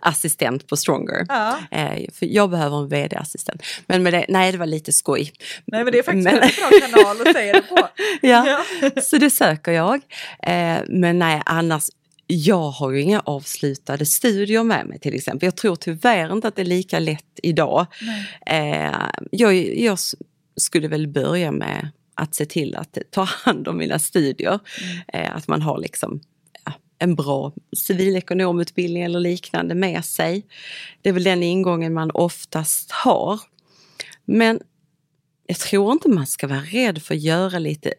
[0.00, 1.26] assistent på Stronger.
[1.28, 1.58] ja.
[1.70, 3.62] Eh, för jag behöver en vd-assistent.
[3.86, 5.32] Men med det, nej, det var lite skoj.
[5.64, 7.88] Nej men det är faktiskt Men- en bra kanal att säga det på.
[8.26, 8.64] Ja,
[9.02, 9.94] så det söker jag.
[10.42, 11.84] Eh, men nej, annars,
[12.26, 15.46] jag har ju inga avslutade studier med mig till exempel.
[15.46, 17.86] Jag tror tyvärr inte att det är lika lätt idag.
[18.46, 18.94] Eh,
[19.30, 19.98] jag, jag
[20.56, 24.58] skulle väl börja med att se till att ta hand om mina studier.
[25.08, 26.20] Eh, att man har liksom
[26.64, 30.46] ja, en bra civilekonomutbildning eller liknande med sig.
[31.02, 33.40] Det är väl den ingången man oftast har.
[34.24, 34.60] Men
[35.46, 37.94] jag tror inte man ska vara rädd för att göra lite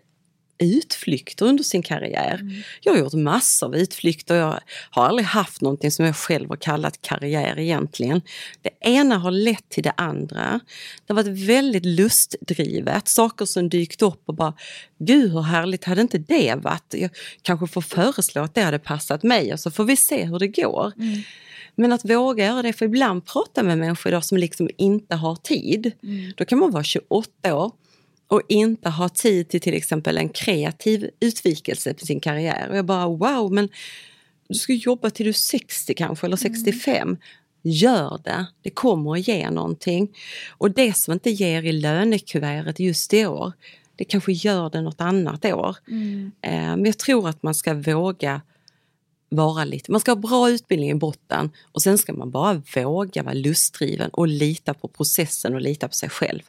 [0.58, 2.38] utflykter under sin karriär.
[2.42, 2.64] Mm.
[2.82, 4.36] Jag har gjort massor av utflykter.
[4.36, 8.22] Jag har aldrig haft någonting som jag själv har kallat karriär egentligen.
[8.62, 10.60] Det ena har lett till det andra.
[11.06, 13.08] Det har varit väldigt lustdrivet.
[13.08, 14.54] Saker som dykt upp och bara,
[15.00, 16.94] gud hur härligt hade inte det varit?
[16.98, 17.10] Jag
[17.42, 20.48] kanske får föreslå att det hade passat mig och så får vi se hur det
[20.48, 20.92] går.
[20.98, 21.22] Mm.
[21.76, 25.36] Men att våga göra det, för ibland prata med människor idag som liksom inte har
[25.36, 25.92] tid.
[26.04, 26.34] Mm.
[26.38, 27.72] Då kan man vara 28 år
[28.28, 32.70] och inte ha tid till till exempel en kreativ utvikelse på sin karriär.
[32.70, 33.70] Och jag bara wow, men
[34.48, 37.18] du ska jobba till du är 60 kanske eller 65.
[37.62, 40.16] Gör det, det kommer att ge någonting.
[40.58, 43.54] Och det som inte ger i lönekuvertet just i år,
[43.96, 45.78] det kanske gör det något annat år.
[45.88, 46.32] Mm.
[46.42, 48.42] Eh, Men jag tror att man ska våga
[49.30, 53.24] vara lite, man ska ha bra utbildning i botten och sen ska man bara våga
[53.24, 56.42] vara lustdriven och lita på processen och lita på sig själv.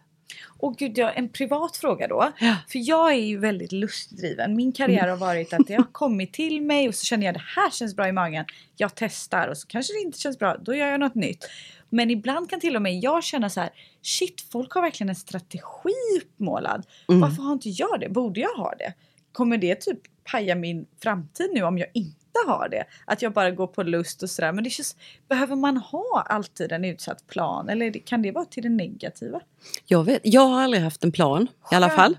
[0.59, 2.33] Och gud, ja, en privat fråga då.
[2.41, 2.57] Ja.
[2.69, 4.57] För jag är ju väldigt lustdriven.
[4.57, 7.45] Min karriär har varit att det har kommit till mig och så känner jag det
[7.57, 8.45] här känns bra i magen.
[8.77, 10.57] Jag testar och så kanske det inte känns bra.
[10.57, 11.45] Då gör jag något nytt.
[11.89, 13.71] Men ibland kan till och med jag känna så här.
[14.03, 15.93] Shit, folk har verkligen en strategi
[16.23, 16.87] uppmålad.
[17.09, 17.21] Mm.
[17.21, 18.09] Varför har inte jag det?
[18.09, 18.95] Borde jag ha det?
[19.33, 19.99] Kommer det typ
[20.33, 22.85] paja min framtid nu om jag inte har det?
[23.05, 24.53] Att jag bara går på lust och sådär.
[24.53, 24.97] Men det känns,
[25.29, 27.69] behöver man ha alltid en utsatt plan?
[27.69, 29.41] Eller kan det vara till det negativa?
[29.87, 32.17] Jag, vet, jag har aldrig haft en plan i alla fall.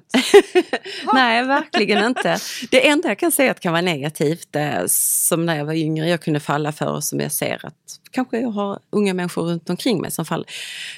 [1.13, 2.37] Nej, verkligen inte.
[2.71, 6.09] Det enda jag kan säga att kan vara negativt, eh, som när jag var yngre
[6.09, 9.69] jag kunde falla för och som jag ser att kanske jag har unga människor runt
[9.69, 10.45] omkring mig som faller.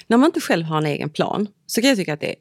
[0.06, 2.36] När man inte själv har en egen plan så kan jag tycka att det är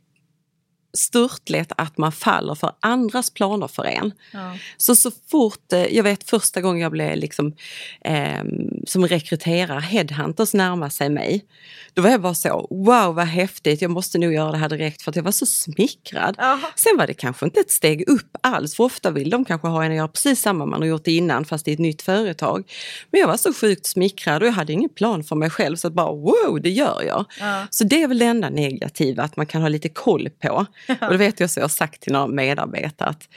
[0.94, 4.12] störtlätt att man faller för andras planer för en.
[4.34, 4.58] Ja.
[4.78, 7.54] Så så fort, eh, jag vet första gången jag blev liksom,
[8.02, 8.44] eh,
[8.88, 11.46] som rekryterare, headhunters närmade sig mig.
[11.94, 15.02] Då var jag bara så, wow vad häftigt, jag måste nog göra det här direkt
[15.02, 16.36] för att jag var så smickrad.
[16.38, 16.60] Jaha.
[16.76, 19.84] Sen var det kanske inte ett steg upp alls, för ofta vill de kanske ha
[19.84, 22.72] en att göra precis samma man har gjort innan fast i ett nytt företag.
[23.12, 25.88] Men jag var så sjukt smickrad och jag hade ingen plan för mig själv så
[25.88, 27.26] att bara wow, det gör jag.
[27.40, 27.68] Ja.
[27.70, 30.66] Så det är väl det enda negativa, att man kan ha lite koll på.
[31.02, 33.28] Och det vet jag så jag har sagt till några medarbetare att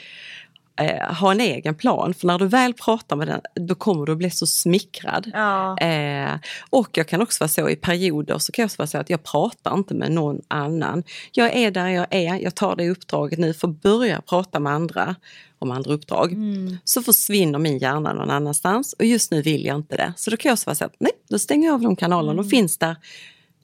[0.81, 4.13] eh, ha en egen plan, för när du väl pratar med den, då kommer du
[4.13, 5.31] att bli så smickrad.
[5.35, 5.79] Ja.
[5.79, 6.35] Eh,
[6.71, 9.11] och jag kan också vara så i perioder så kan jag också vara så att
[9.11, 11.05] jag pratar inte med någon annan.
[11.33, 15.15] Jag är där jag är, jag tar det uppdraget nu för börja prata med andra
[15.59, 16.33] om andra uppdrag.
[16.33, 16.77] Mm.
[16.85, 20.13] Så försvinner min hjärna någon annanstans och just nu vill jag inte det.
[20.17, 22.43] Så då kan jag också vara så att nej, då stänger jag av de kanalerna,
[22.43, 22.97] de finns där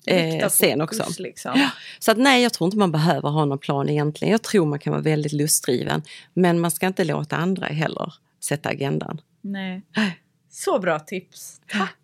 [0.06, 1.04] eh, sen också.
[1.18, 1.52] Liksom.
[1.56, 4.32] Ja, så att nej, jag tror inte man behöver ha någon plan egentligen.
[4.32, 6.02] Jag tror man kan vara väldigt lustdriven.
[6.34, 9.20] Men man ska inte låta andra heller sätta agendan.
[9.40, 9.82] Nej.
[10.50, 11.60] Så bra tips.
[11.66, 11.97] Tack!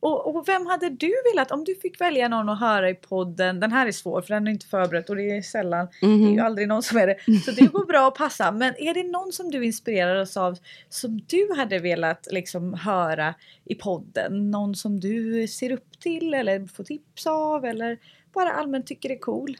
[0.00, 3.60] Och, och vem hade du velat, om du fick välja någon att höra i podden,
[3.60, 6.10] den här är svår för den är inte förberett och det är sällan, det är
[6.10, 6.46] ju Mhm.
[6.46, 8.52] aldrig någon som är det, så det går bra att passa.
[8.52, 13.34] Men är det någon som du inspirerades av som du hade velat liksom höra
[13.64, 14.50] i podden?
[14.50, 17.98] Någon som du ser upp till eller får tips av eller
[18.34, 19.56] bara allmänt tycker är cool?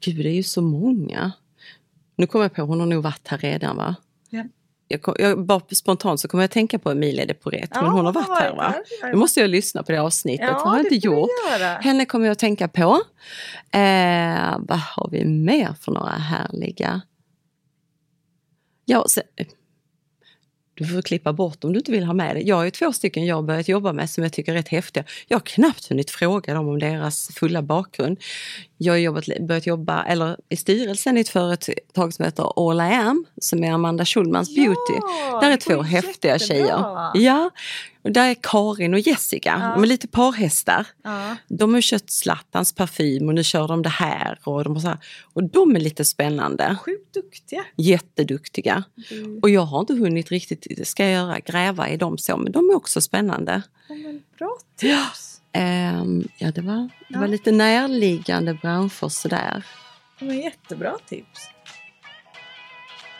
[0.00, 1.32] Gud, det är ju så många.
[2.16, 3.96] Nu kommer jag på, hon har nog varit här redan va?
[4.30, 4.44] Ja.
[4.88, 8.04] Jag, kom, jag, bara spontant så kommer jag tänka på Emilia de Porret, men hon
[8.06, 8.74] har varit här va?
[9.12, 11.28] Då måste jag lyssna på det avsnittet, ja, det har jag inte gjort.
[11.80, 13.00] Henne kommer jag att tänka på.
[13.70, 17.00] Eh, vad har vi mer för några härliga?
[18.84, 19.20] Ja, så,
[20.86, 22.40] du får klippa bort om du inte vill ha med det.
[22.40, 24.68] Jag har ju två stycken jag har börjat jobba med som jag tycker är rätt
[24.68, 25.04] häftiga.
[25.28, 28.18] Jag har knappt hunnit fråga dem om deras fulla bakgrund.
[28.76, 32.94] Jag har jobbat, börjat jobba eller, i styrelsen i ett företag som heter All I
[32.94, 35.00] Am som är Amanda Schulmans Beauty.
[35.30, 36.84] Ja, Där är två går häftiga tjejer.
[37.14, 37.50] Ja,
[38.02, 39.56] och där är Karin och Jessica.
[39.60, 39.74] Ja.
[39.74, 40.86] De är lite parhästar.
[41.04, 41.36] Ja.
[41.48, 44.38] De har köpt Zlatans parfym och nu kör de det här.
[44.44, 44.98] Och de, här.
[45.32, 46.76] och de är lite spännande.
[46.84, 47.64] Sjukt duktiga.
[47.76, 48.84] Jätteduktiga.
[49.08, 52.52] Du, Och jag har inte hunnit riktigt, ska jag göra, gräva i dem så, men
[52.52, 53.62] de är också spännande.
[53.88, 53.94] ja,
[54.38, 55.40] bra tips.
[55.52, 59.64] Ehm, ja, det var, det var lite närliggande branscher sådär.
[60.18, 61.40] Ja, men jättebra tips.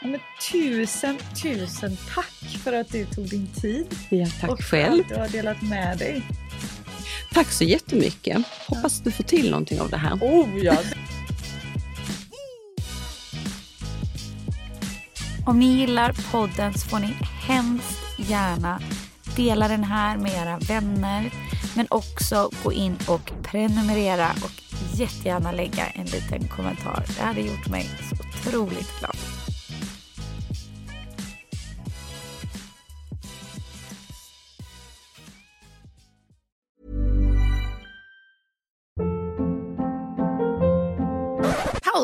[0.00, 0.20] Ja, men
[0.52, 3.86] tusen, tusen tack för att du tog din tid.
[4.08, 5.02] Ja, tack och för själv.
[5.02, 6.22] att du har delat med dig.
[7.32, 8.38] Tack så jättemycket.
[8.66, 10.14] Hoppas du får till någonting av det här.
[10.14, 10.76] Oh ja!
[15.46, 17.14] Om ni gillar podden så får ni
[17.46, 18.80] hemskt gärna
[19.36, 21.30] dela den här med era vänner.
[21.76, 24.50] Men också gå in och prenumerera och
[24.94, 27.04] jättegärna lägga en liten kommentar.
[27.16, 29.17] Det hade gjort mig så otroligt glad.